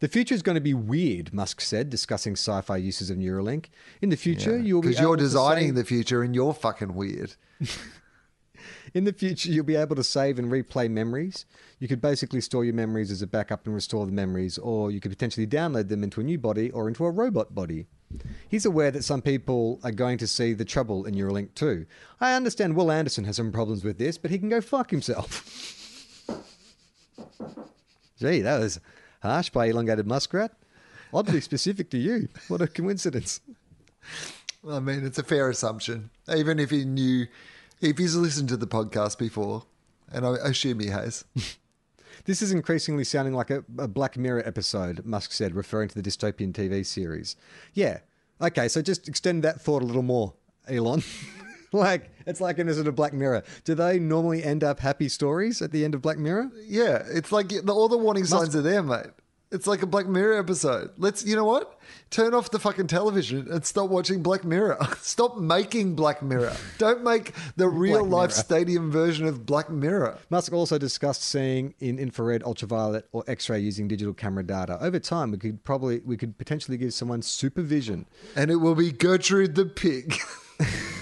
[0.00, 3.66] The future is going to be weird, Musk said, discussing sci-fi uses of Neuralink.
[4.00, 7.34] In the future, you'll be Because you're designing save- the future and you're fucking weird.
[8.94, 11.46] In the future, you'll be able to save and replay memories.
[11.78, 15.00] You could basically store your memories as a backup and restore the memories, or you
[15.00, 17.86] could potentially download them into a new body or into a robot body.
[18.48, 21.86] He's aware that some people are going to see the trouble in Neuralink too.
[22.20, 25.44] I understand Wil Anderson has some problems with this, but he can go fuck himself.
[28.18, 28.80] Gee, that was
[29.22, 30.52] harsh by elongated muskrat.
[31.12, 32.28] Oddly specific to you.
[32.48, 33.40] What a coincidence.
[34.68, 36.10] I mean, it's a fair assumption.
[36.34, 37.26] Even if he knew,
[37.80, 39.64] if he's listened to the podcast before,
[40.10, 41.24] and I assume he has.
[42.24, 46.02] This is increasingly sounding like a, a Black Mirror episode, Musk said, referring to the
[46.02, 47.36] dystopian TV series.
[47.74, 47.98] Yeah.
[48.40, 50.34] Okay, so just extend that thought a little more,
[50.68, 51.02] Elon.
[51.72, 53.42] like, it's like in a sort of Black Mirror.
[53.64, 56.50] Do they normally end up happy stories at the end of Black Mirror?
[56.66, 59.06] Yeah, it's like all the warning signs are there, mate.
[59.50, 60.90] It's like a Black Mirror episode.
[60.98, 61.80] Let's, you know what?
[62.10, 64.76] Turn off the fucking television and stop watching Black Mirror.
[65.00, 66.54] stop making Black Mirror.
[66.76, 68.42] Don't make the real life Mirror.
[68.42, 70.18] stadium version of Black Mirror.
[70.28, 74.76] Musk also discussed seeing in infrared, ultraviolet, or X-ray using digital camera data.
[74.82, 78.04] Over time, we could probably we could potentially give someone supervision
[78.36, 80.14] And it will be Gertrude the pig.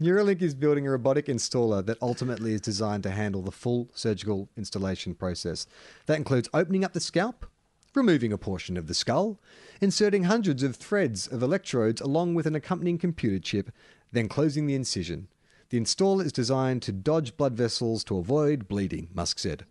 [0.00, 4.48] Neuralink is building a robotic installer that ultimately is designed to handle the full surgical
[4.56, 5.66] installation process.
[6.06, 7.46] That includes opening up the scalp,
[7.94, 9.40] removing a portion of the skull,
[9.80, 13.70] inserting hundreds of threads of electrodes along with an accompanying computer chip,
[14.12, 15.28] then closing the incision.
[15.70, 19.64] The installer is designed to dodge blood vessels to avoid bleeding, Musk said.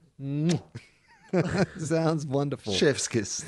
[1.77, 2.73] Sounds wonderful.
[2.73, 3.45] Chef's kiss.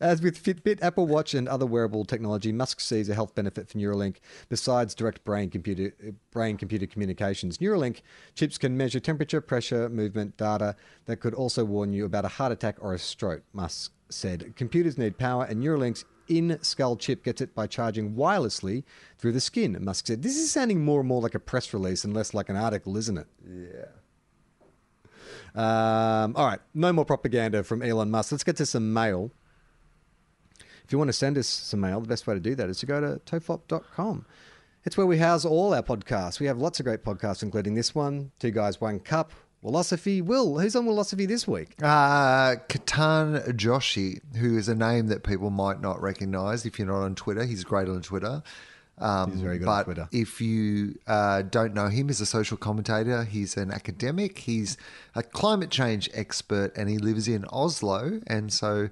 [0.00, 3.76] As with Fitbit, Apple Watch, and other wearable technology, Musk sees a health benefit for
[3.76, 4.16] Neuralink
[4.48, 5.92] besides direct brain computer
[6.30, 7.58] brain computer communications.
[7.58, 8.00] Neuralink
[8.34, 10.74] chips can measure temperature, pressure, movement data
[11.04, 13.42] that could also warn you about a heart attack or a stroke.
[13.52, 18.84] Musk said computers need power, and Neuralink's in skull chip gets it by charging wirelessly
[19.18, 19.76] through the skin.
[19.82, 22.48] Musk said, "This is sounding more and more like a press release and less like
[22.48, 23.86] an article, isn't it?" Yeah.
[25.54, 28.32] Um, all right, no more propaganda from Elon Musk.
[28.32, 29.30] Let's get to some mail.
[30.90, 32.78] If you want to send us some mail, the best way to do that is
[32.78, 34.26] to go to tofop.com.
[34.82, 36.40] It's where we house all our podcasts.
[36.40, 39.30] We have lots of great podcasts, including this one, Two Guys, One Cup,
[39.64, 40.20] Wilosophy.
[40.20, 41.76] Wil, who's on Wilosophy this week?
[41.80, 47.04] Uh, Ketan Joshi, who is a name that people might not recognize if you're not
[47.04, 47.44] on Twitter.
[47.44, 48.42] He's great on Twitter.
[48.98, 50.08] Um, He's very good but on Twitter.
[50.10, 53.22] if you uh, don't know him, he's a social commentator.
[53.22, 54.38] He's an academic.
[54.38, 54.76] He's
[55.14, 58.20] a climate change expert, and he lives in Oslo.
[58.26, 58.90] And so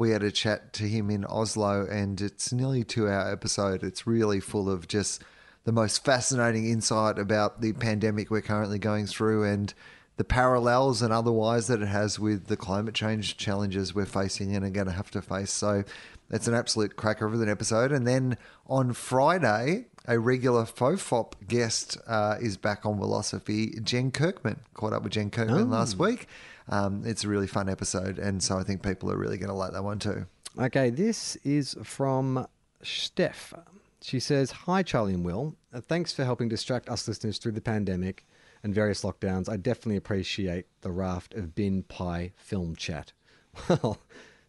[0.00, 3.84] we had a chat to him in Oslo, and it's nearly two-hour episode.
[3.84, 5.22] It's really full of just
[5.64, 9.74] the most fascinating insight about the pandemic we're currently going through and
[10.16, 14.64] the parallels and otherwise that it has with the climate change challenges we're facing and
[14.64, 15.50] are going to have to face.
[15.50, 15.84] So
[16.30, 17.92] it's an absolute cracker of an episode.
[17.92, 24.60] And then on Friday, a regular Tofop guest uh, is back on Wilosophy, Jen Kirkman.
[24.72, 26.26] Caught up with Jen Kirkman last week.
[26.70, 28.18] Um, it's a really fun episode.
[28.18, 30.26] And so I think people are really going to like that one too.
[30.58, 32.46] Okay, this is from
[32.82, 33.52] Steph.
[34.00, 35.56] She says, Hi, Charlie and Wil.
[35.72, 38.24] Uh, thanks for helping distract us listeners through the pandemic
[38.62, 39.48] and various lockdowns.
[39.48, 43.12] I definitely appreciate the raft of bin pie film chat.
[43.68, 43.98] Well,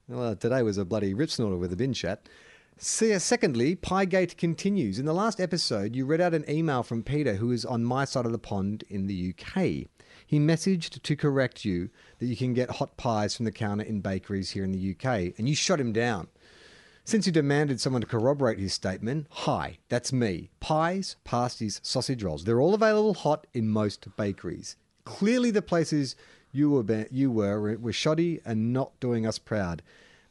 [0.08, 2.28] well today was a bloody rip snorter with a bin chat.
[2.78, 5.00] See, secondly, Piegate continues.
[5.00, 8.06] In the last episode, you read out an email from Peter, who is on my
[8.06, 9.88] side of the pond in the UK.
[10.32, 14.00] He messaged to correct you that you can get hot pies from the counter in
[14.00, 16.30] bakeries here in the UK, and you shot him down.
[17.04, 20.50] Since you demanded someone to corroborate his statement, hi, that's me.
[20.62, 22.46] Pies, pasties, sausage rolls.
[22.46, 24.78] They're all available hot in most bakeries.
[25.04, 26.16] Clearly, the places
[26.54, 29.82] you were you were were shoddy and not doing us proud.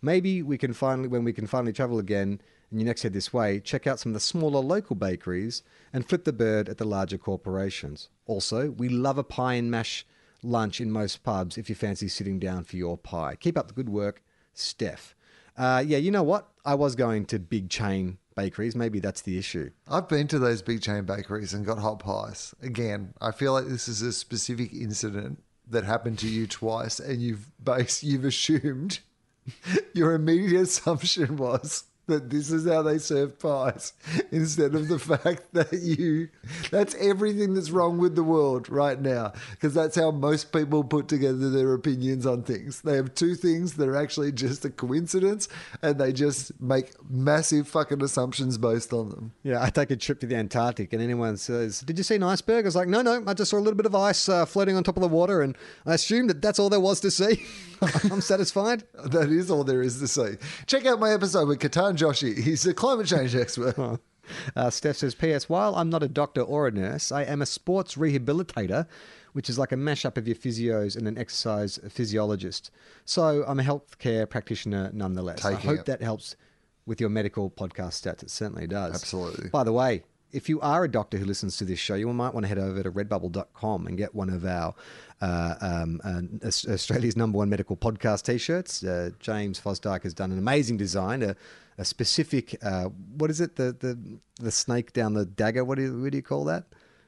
[0.00, 2.40] Maybe we can finally, when we can finally travel again,
[2.70, 5.62] and you next head this way, check out some of the smaller local bakeries
[5.92, 8.08] and flip the bird at the larger corporations.
[8.26, 10.06] Also, we love a pie and mash
[10.42, 13.36] lunch in most pubs if you fancy sitting down for your pie.
[13.38, 14.22] Keep up the good work,
[14.54, 15.14] Steph.
[15.56, 16.48] Uh, yeah, you know what?
[16.64, 18.76] I was going to big chain bakeries.
[18.76, 19.70] Maybe that's the issue.
[19.88, 22.54] I've been to those big chain bakeries and got hot pies.
[22.62, 27.20] Again, I feel like this is a specific incident that happened to you twice, and
[27.20, 29.00] you've based, you've assumed
[29.92, 33.92] your immediate assumption was that this is how they serve pies
[34.30, 36.28] instead of the fact that you
[36.70, 41.08] that's everything that's wrong with the world right now because that's how most people put
[41.08, 45.48] together their opinions on things they have two things that are actually just a coincidence
[45.82, 50.20] and they just make massive fucking assumptions based on them Yeah, I take a trip
[50.20, 53.02] to the Antarctic, and anyone says, "Did you see an iceberg?" I was like, "No,
[53.02, 55.08] no, I just saw a little bit of ice uh, floating on top of the
[55.08, 55.56] water, and
[55.86, 57.44] I assumed that that's all there was to see."
[58.10, 58.84] I'm satisfied.
[59.04, 60.36] That is all there is to see
[60.66, 62.36] Check out my episode with Ketan Joshi.
[62.36, 64.00] He's a climate change expert.
[64.54, 65.48] Uh, Steph says, P.S.
[65.48, 68.86] While I'm not a doctor or a nurse, I am a sports rehabilitator,
[69.32, 72.70] which is like a mashup of your physios and an exercise physiologist.
[73.04, 75.44] So I'm a healthcare practitioner nonetheless.
[75.44, 75.86] I hope it.
[75.86, 76.36] that helps
[76.86, 78.22] with your medical podcast stats.
[78.22, 78.94] It certainly does.
[78.94, 79.48] Absolutely.
[79.50, 82.34] By the way, if you are a doctor who listens to this show, you might
[82.34, 84.74] want to head over to redbubble.com and get one of our
[85.20, 88.82] uh, um, uh, Australia's number one medical podcast t shirts.
[88.84, 91.36] Uh, James Fosdyke has done an amazing design, a,
[91.78, 92.84] a specific, uh,
[93.16, 93.98] what is it, the, the,
[94.40, 95.64] the snake down the dagger?
[95.64, 96.64] What do you, what do you call that?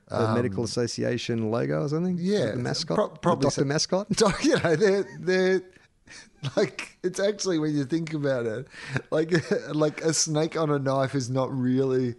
[0.09, 2.16] The Medical Association logo or something?
[2.16, 2.97] Um, Yeah, The mascot?
[2.97, 3.64] pro- probably Doctor so.
[3.64, 4.09] Mascot?
[4.45, 5.62] You know, they're they're
[6.55, 8.66] like it's actually when you think about it,
[9.11, 9.33] like
[9.75, 12.16] like a snake on a knife is not really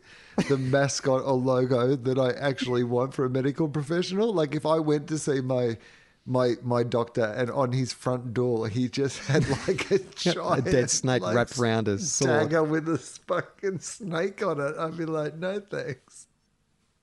[0.48, 4.34] the mascot or logo that I actually want for a medical professional.
[4.34, 5.78] Like if I went to see my
[6.26, 10.90] my my doctor and on his front door he just had like a giant dead
[10.90, 12.30] snake like, wrapped around his sword.
[12.30, 14.76] dagger with a fucking snake on it.
[14.78, 16.28] I'd be like, no thanks.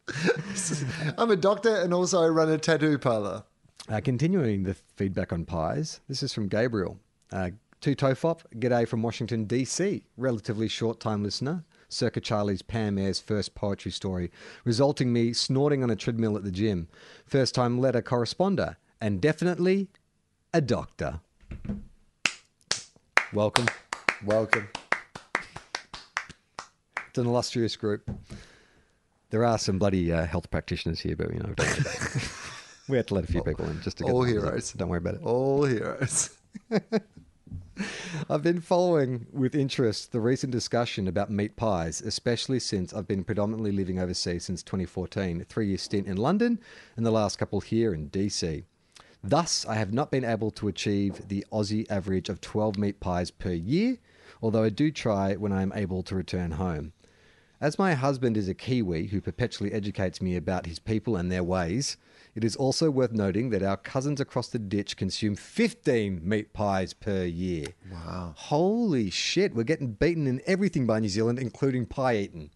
[1.18, 3.44] I'm a doctor and also I run a tattoo parlor.
[3.88, 6.98] Uh, continuing the feedback on pies, this is from Gabriel.
[7.32, 7.50] Uh,
[7.80, 10.04] to Tofop, g'day from Washington, D.C.
[10.16, 14.30] Relatively short time listener, circa Charlie's Pam Ayres first poetry story,
[14.64, 16.88] resulting me snorting on a treadmill at the gym.
[17.26, 19.88] First time letter corresponder, and definitely
[20.54, 21.20] a doctor.
[23.32, 23.66] Welcome.
[24.24, 24.68] Welcome.
[27.08, 28.08] It's an illustrious group.
[29.30, 32.30] There are some bloody uh, health practitioners here, but you know, don't worry about it.
[32.88, 34.48] we had to let a few people in just to get all numbers up.
[34.48, 34.72] heroes.
[34.72, 35.22] Don't worry about it.
[35.22, 36.30] All heroes.
[38.30, 43.24] I've been following with interest the recent discussion about meat pies, especially since I've been
[43.24, 46.60] predominantly living overseas since 2014, a three year stint in London,
[46.96, 48.64] and the last couple here in DC.
[49.22, 53.30] Thus, I have not been able to achieve the Aussie average of 12 meat pies
[53.30, 53.98] per year,
[54.42, 56.92] although I do try when I am able to return home.
[57.60, 61.44] As my husband is a Kiwi who perpetually educates me about his people and their
[61.44, 61.98] ways,
[62.34, 66.92] it is also worth noting that our cousins across the ditch consume 15 meat pies
[66.92, 67.66] per year.
[67.90, 68.34] Wow.
[68.36, 72.50] Holy shit, we're getting beaten in everything by New Zealand, including pie eating.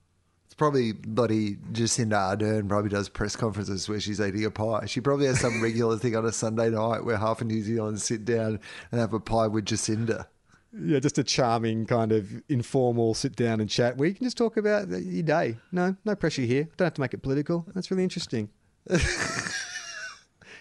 [0.46, 4.86] It's probably bloody Jacinda Ardern probably does press conferences where she's eating a pie.
[4.86, 8.00] She probably has some regular thing on a Sunday night where half of New Zealand
[8.00, 8.60] sit down
[8.92, 10.26] and have a pie with Jacinda.
[10.72, 14.36] Yeah, just a charming kind of informal sit down and chat where you can just
[14.36, 15.56] talk about your day.
[15.72, 16.68] No, no pressure here.
[16.76, 17.66] Don't have to make it political.
[17.74, 18.48] That's really interesting.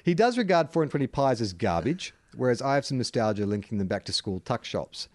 [0.03, 3.77] he does regard 4 and 20 pies as garbage, whereas I have some nostalgia linking
[3.77, 5.07] them back to school tuck shops.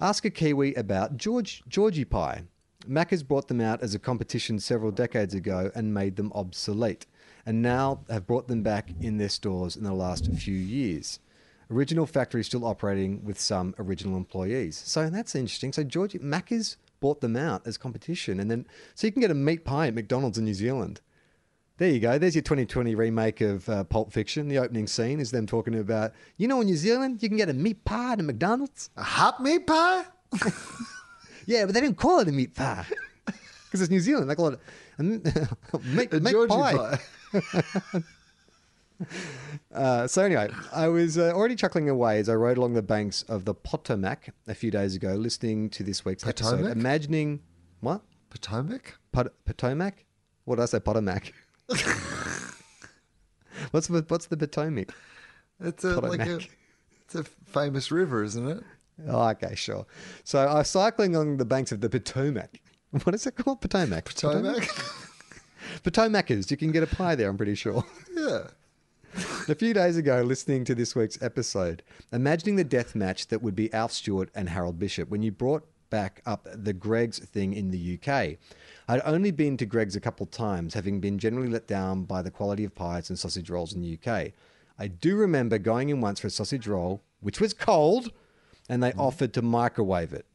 [0.00, 2.44] Ask a Kiwi about George Georgie pie.
[2.88, 7.06] Macca's brought them out as a competition several decades ago and made them obsolete,
[7.44, 11.18] and now have brought them back in their stores in the last few years.
[11.70, 14.80] Original factory still operating with some original employees.
[14.86, 15.72] So that's interesting.
[15.72, 19.34] So Georgie Macca's bought them out as competition, and then so you can get a
[19.34, 21.00] meat pie at McDonald's in New Zealand.
[21.78, 22.18] There you go.
[22.18, 24.48] There's your 2020 remake of uh, Pulp Fiction.
[24.48, 27.48] The opening scene is them talking about, you know, in New Zealand, you can get
[27.48, 28.90] a meat pie at a McDonald's.
[28.96, 30.04] A hot meat pie?
[31.46, 32.84] Yeah, but they didn't call it a meat pie
[33.24, 34.28] because it's New Zealand.
[34.28, 34.60] They call it
[34.98, 36.98] a meat, A meat pie.
[37.32, 38.02] pie.
[39.72, 43.22] Uh, so anyway, I was uh, already chuckling away as I rode along the banks
[43.22, 46.72] of the Potomac a few days ago, listening to this week's episode, Potomac?
[46.76, 47.40] imagining
[47.80, 48.98] what Potomac?
[49.12, 50.04] Pot- Potomac?
[50.44, 50.80] What did I say?
[50.80, 51.32] Potomac.
[53.70, 54.94] what's the what's the Potomac?
[55.60, 56.40] It's a, like a,
[57.04, 58.62] it's a famous river, isn't it?
[59.06, 59.86] Oh, okay, sure.
[60.24, 62.60] So I was cycling along the banks of the Potomac.
[63.04, 63.60] What is it called?
[63.60, 64.06] Potomac.
[64.06, 64.62] Potomac?
[65.82, 66.50] Potomacers.
[66.50, 67.28] You can get a pie there.
[67.28, 67.84] I'm pretty sure.
[68.14, 68.44] yeah.
[69.46, 73.54] A few days ago, listening to this week's episode, imagining the death match that would
[73.54, 77.70] be Alf Stewart and Harold Bishop when you brought back up the Greggs thing in
[77.70, 78.38] the UK.
[78.88, 82.22] I'd only been to Greggs a couple of times, having been generally let down by
[82.22, 84.32] the quality of pies and sausage rolls in the UK.
[84.78, 88.12] I do remember going in once for a sausage roll, which was cold,
[88.68, 89.00] and they mm-hmm.
[89.00, 90.26] offered to microwave it.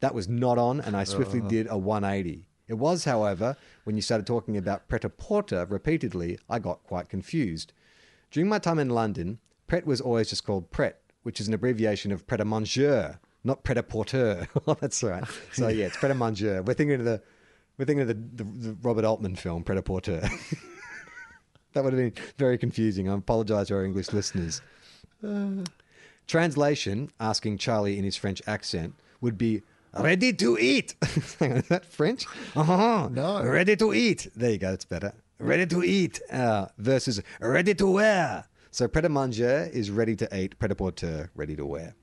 [0.00, 1.48] That was not on, and I swiftly uh.
[1.48, 2.46] did a 180.
[2.68, 7.08] It was, however, when you started talking about pret a porter repeatedly, I got quite
[7.08, 7.72] confused.
[8.30, 12.12] During my time in London, pret was always just called pret, which is an abbreviation
[12.12, 14.46] of pret a manger, not pret a porter.
[14.66, 15.24] oh, that's right.
[15.52, 16.62] So yeah, it's pret a manger.
[16.62, 17.22] We're thinking of the
[17.78, 20.20] we're thinking of the, the, the Robert Altman film, Pret a Porter.
[21.72, 23.08] that would have been very confusing.
[23.08, 24.60] I apologise to our English listeners.
[26.26, 29.62] Translation, asking Charlie in his French accent, would be
[29.98, 30.94] ready to eat.
[31.38, 32.26] Hang on, is that French?
[32.54, 33.08] Uh-huh.
[33.10, 33.42] No.
[33.42, 34.28] Ready to eat.
[34.36, 35.14] There you go, that's better.
[35.38, 38.44] Ready to eat uh, versus ready to wear.
[38.70, 41.94] So pret a manger is ready to eat, pret a porter, ready to wear.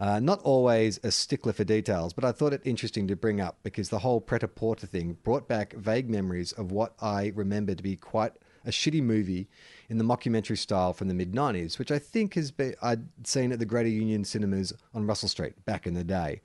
[0.00, 3.58] Uh, not always a stickler for details, but I thought it interesting to bring up
[3.62, 7.74] because the whole pret a porter thing brought back vague memories of what I remember
[7.74, 8.32] to be quite
[8.64, 9.46] a shitty movie
[9.90, 13.52] in the mockumentary style from the mid 90s, which I think has been I'd seen
[13.52, 16.40] at the Greater Union cinemas on Russell Street back in the day.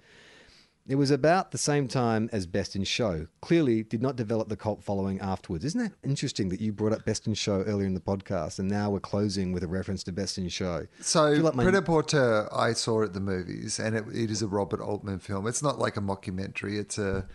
[0.87, 3.25] It was about the same time as Best in Show.
[3.41, 5.65] Clearly, did not develop the cult following afterwards.
[5.65, 8.69] Isn't that interesting that you brought up Best in Show earlier in the podcast, and
[8.69, 10.85] now we're closing with a reference to Best in Show?
[11.01, 14.43] So, like my- Pret a Porter, I saw at the movies, and it, it is
[14.43, 15.47] a Robert Altman film.
[15.47, 16.77] It's not like a mockumentary.
[16.79, 17.25] It's a,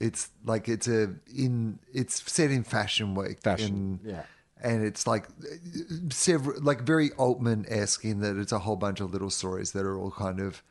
[0.00, 3.40] it's like it's a in it's set in Fashion Week.
[3.42, 4.22] Fashion, and, yeah.
[4.60, 5.26] And it's like
[6.10, 9.84] several, like very Altman esque in that it's a whole bunch of little stories that
[9.84, 10.62] are all kind of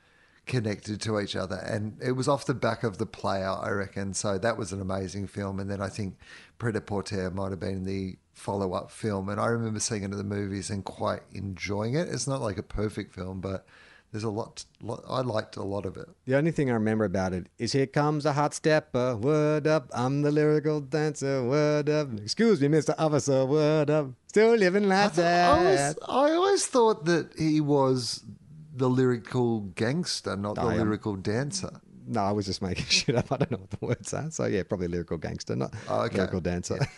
[0.46, 1.56] connected to each other.
[1.56, 4.14] And it was off the back of the player, I reckon.
[4.14, 5.60] So that was an amazing film.
[5.60, 6.18] And then I think
[6.58, 9.30] Pret a Porter might have been the follow up film.
[9.30, 12.08] And I remember seeing it at the movies and quite enjoying it.
[12.10, 13.66] It's not like a perfect film, but
[14.12, 16.10] there's a lot, lot I liked a lot of it.
[16.26, 19.89] The only thing I remember about it is here comes a hot stepper, word up,
[19.94, 22.10] I'm the lyrical dancer, word up.
[22.20, 22.94] Excuse me, Mr.
[22.98, 24.08] Officer, word up.
[24.28, 25.58] Still living like I, that.
[25.58, 28.26] always, I always thought that he was
[28.74, 31.82] the lyrical gangster, not the lyrical dancer.
[32.08, 33.32] No, I was just making shit up.
[33.32, 34.30] I don't know what the words are.
[34.32, 36.18] So yeah, probably lyrical gangster, not Oh, okay.
[36.18, 36.80] lyrical dancer.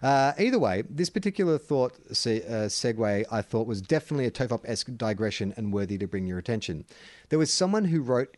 [0.00, 4.96] Uh, either way, this particular thought se- uh, segue I thought was definitely a Tofop-esque
[4.96, 6.84] digression and worthy to bring your attention.
[7.30, 8.36] There was someone who wrote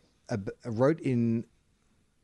[0.65, 1.45] wrote in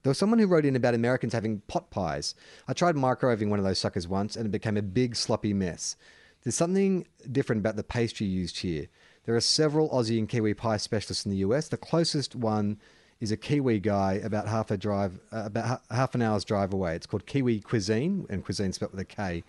[0.01, 2.33] there was someone who wrote in about Americans having pot pies.
[2.67, 5.97] I tried microwaving one of those suckers once and it became a big sloppy mess.
[6.43, 8.87] There's something different about the pastry used here.
[9.27, 11.67] There are several Aussie and Kiwi pie specialists in the US.
[11.67, 12.79] The closest one
[13.19, 16.71] is a Kiwi guy about half a drive, uh, about ha- half an hour's drive
[16.71, 16.95] away.
[16.95, 19.43] It's called Kiwi Cuisine, and cuisine spelled with a K.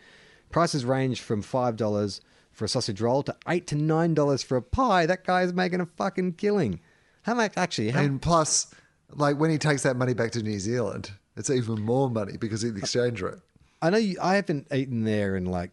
[0.50, 2.20] Prices range from five dollars
[2.50, 5.06] for a sausage roll to eight to nine dollars for a pie.
[5.06, 6.80] That guy's making a fucking killing.
[7.22, 7.90] How much actually?
[7.90, 8.74] How, And plus,
[9.14, 12.64] like when he takes that money back to New Zealand, it's even more money because
[12.64, 13.38] of the exchange rate.
[13.80, 15.70] I know you, I haven't eaten there in like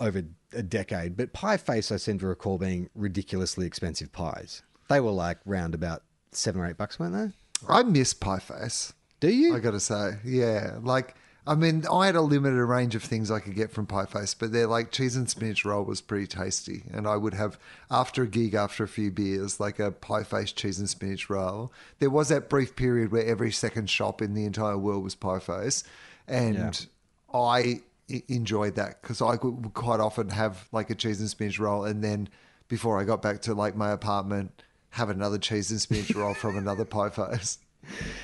[0.00, 0.22] over
[0.54, 4.62] a decade, but Pie Face I seem to recall being ridiculously expensive pies.
[4.88, 6.02] They were like round about
[6.32, 7.72] seven or eight bucks, weren't they?
[7.72, 8.92] I miss Pie Face.
[9.20, 9.54] Do you?
[9.54, 10.78] I got to say, yeah.
[10.82, 14.06] Like, I mean, I had a limited range of things I could get from Pie
[14.06, 17.58] Face, but their like cheese and spinach roll was pretty tasty, and I would have
[17.90, 21.72] after a gig, after a few beers, like a Pie Face cheese and spinach roll.
[21.98, 25.38] There was that brief period where every second shop in the entire world was Pie
[25.40, 25.84] Face,
[26.26, 26.86] and
[27.32, 31.58] I I enjoyed that because I would quite often have like a cheese and spinach
[31.58, 32.28] roll, and then
[32.68, 36.56] before I got back to like my apartment, have another cheese and spinach roll from
[36.56, 37.58] another Pie Face.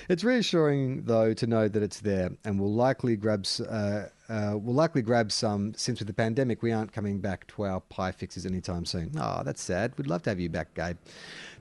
[0.09, 4.75] It's reassuring though to know that it's there, and we'll likely grab uh, uh, we'll
[4.75, 5.75] likely grab some.
[5.75, 9.13] Since with the pandemic, we aren't coming back to our pie fixes anytime soon.
[9.19, 9.93] Oh, that's sad.
[9.99, 10.97] We'd love to have you back, Gabe.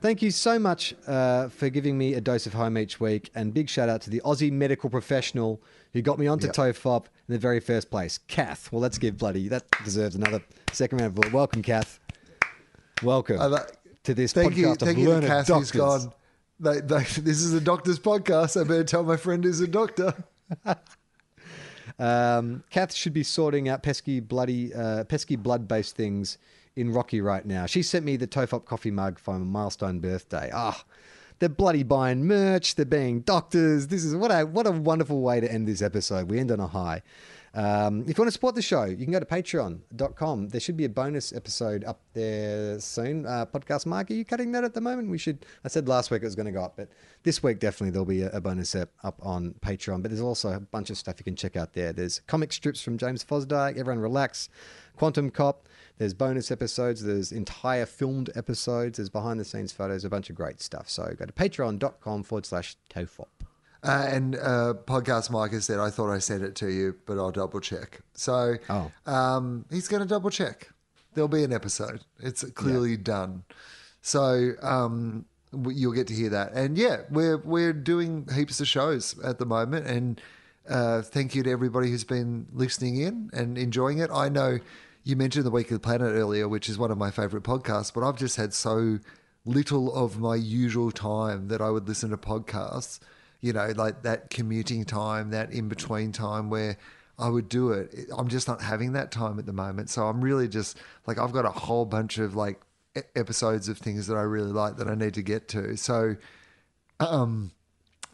[0.00, 3.52] Thank you so much uh, for giving me a dose of home each week, and
[3.52, 5.60] big shout out to the Aussie medical professional
[5.92, 6.54] who got me onto Yep.
[6.56, 8.70] Tofop in the very first place, Kath.
[8.72, 10.40] Well, let's give bloody that deserves another
[10.72, 11.32] second round of applause.
[11.32, 11.98] Welcome, Kath.
[13.02, 13.72] Welcome like-
[14.04, 15.70] to this Thank podcast you, of thank you to learned Cass doctors.
[15.72, 16.12] gone.
[16.58, 18.60] They, they, this is a doctor's podcast.
[18.60, 20.14] I better tell my friend who's a doctor.
[21.98, 26.38] Um, Kath should be sorting out pesky, bloody, uh, pesky blood-based things
[26.76, 27.66] in Rocky right now.
[27.66, 30.50] She sent me the Tofop coffee mug for my milestone birthday.
[30.54, 30.82] Ah,
[31.40, 32.76] they're bloody buying merch.
[32.76, 33.88] They're being doctors.
[33.88, 36.30] This is what a what a wonderful way to end this episode.
[36.30, 37.02] We end on a high.
[37.52, 40.50] Um, if you want to support the show, you can go to patreon.com.
[40.50, 43.26] There should be a bonus episode up there soon.
[43.26, 45.10] Uh, Podcast Mark, are you cutting that at the moment?
[45.10, 45.44] We should.
[45.64, 46.88] I said last week it was going to go up, but
[47.24, 50.02] this week definitely there'll be a, a bonus up on Patreon.
[50.02, 51.92] But there's also a bunch of stuff you can check out there.
[51.92, 54.48] There's comic strips from James Fosdike, Everyone Relax,
[54.96, 55.66] Quantum Cop.
[56.00, 57.04] There's bonus episodes.
[57.04, 58.96] There's entire filmed episodes.
[58.96, 60.88] There's behind the scenes photos, a bunch of great stuff.
[60.88, 63.26] So go to patreon.com forward slash tofop.
[63.82, 67.18] Uh, and uh, podcast Mike has said, I thought I sent it to you, but
[67.18, 68.00] I'll double check.
[68.14, 68.90] So Oh.
[69.04, 70.70] um, he's going to double check.
[71.12, 72.00] There'll be an episode.
[72.18, 73.44] It's clearly done.
[74.00, 76.52] So um, you'll get to hear that.
[76.54, 79.86] And yeah, we're we're doing heaps of shows at the moment.
[79.86, 80.18] And
[80.66, 84.08] uh, thank you to everybody who's been listening in and enjoying it.
[84.10, 84.60] I know
[85.04, 87.92] you mentioned the Week of the Planet earlier, which is one of my favorite podcasts,
[87.92, 88.98] but I've just had so
[89.44, 93.00] little of my usual time that I would listen to podcasts
[93.40, 96.76] you know, like that commuting time, that in between time where
[97.18, 97.94] I would do it.
[98.16, 99.90] I'm just not having that time at the moment.
[99.90, 102.60] So I'm really just like, I've got a whole bunch of like
[103.14, 105.76] episodes of things that I really like that I need to get to.
[105.76, 106.16] So,
[106.98, 107.52] um,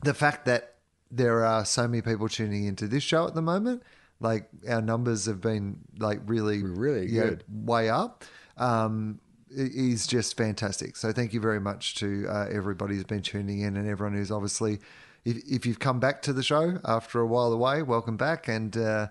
[0.02, 0.74] the fact that
[1.10, 3.82] there are so many people tuning into this show at the moment,
[4.20, 7.44] like our numbers have been like really, Really good.
[7.48, 8.24] way up.
[8.56, 10.96] Um, is just fantastic.
[10.96, 14.30] So thank you very much to uh, everybody who's been tuning in and everyone who's
[14.30, 14.80] obviously,
[15.24, 18.48] if, if you've come back to the show after a while away, welcome back.
[18.48, 19.08] And uh,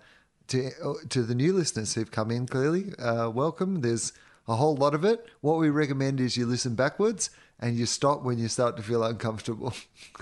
[0.47, 0.71] to
[1.09, 3.81] to the new listeners who've come in, clearly, uh, welcome.
[3.81, 4.13] There's
[4.47, 5.25] a whole lot of it.
[5.41, 7.29] What we recommend is you listen backwards
[7.59, 9.73] and you stop when you start to feel uncomfortable.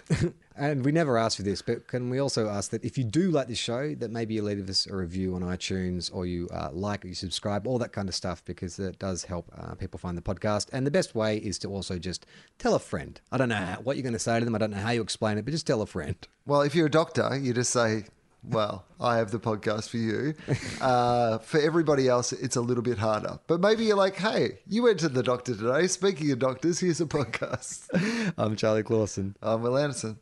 [0.56, 3.32] And we never ask for this, but can we also ask that if you do
[3.32, 6.70] like this show, that maybe you leave us a review on iTunes or you uh,
[6.72, 9.98] like or you subscribe, all that kind of stuff, because that does help uh, people
[9.98, 10.68] find the podcast.
[10.72, 12.28] And the best way is to also just
[12.60, 13.20] tell a friend.
[13.32, 14.54] I don't know how, what you're going to say to them.
[14.54, 16.16] I don't know how you explain it, but just tell a friend.
[16.46, 18.06] Well, if you're a doctor, you just say,
[18.44, 20.34] well, I have the podcast for you.
[20.82, 23.40] Uh, for everybody else, it's a little bit harder.
[23.48, 25.88] But maybe you're like, hey, you went to the doctor today.
[25.88, 27.88] Speaking of doctors, here's a podcast.
[28.38, 29.36] I'm Charlie Clausen.
[29.42, 30.20] I'm Wil Anderson.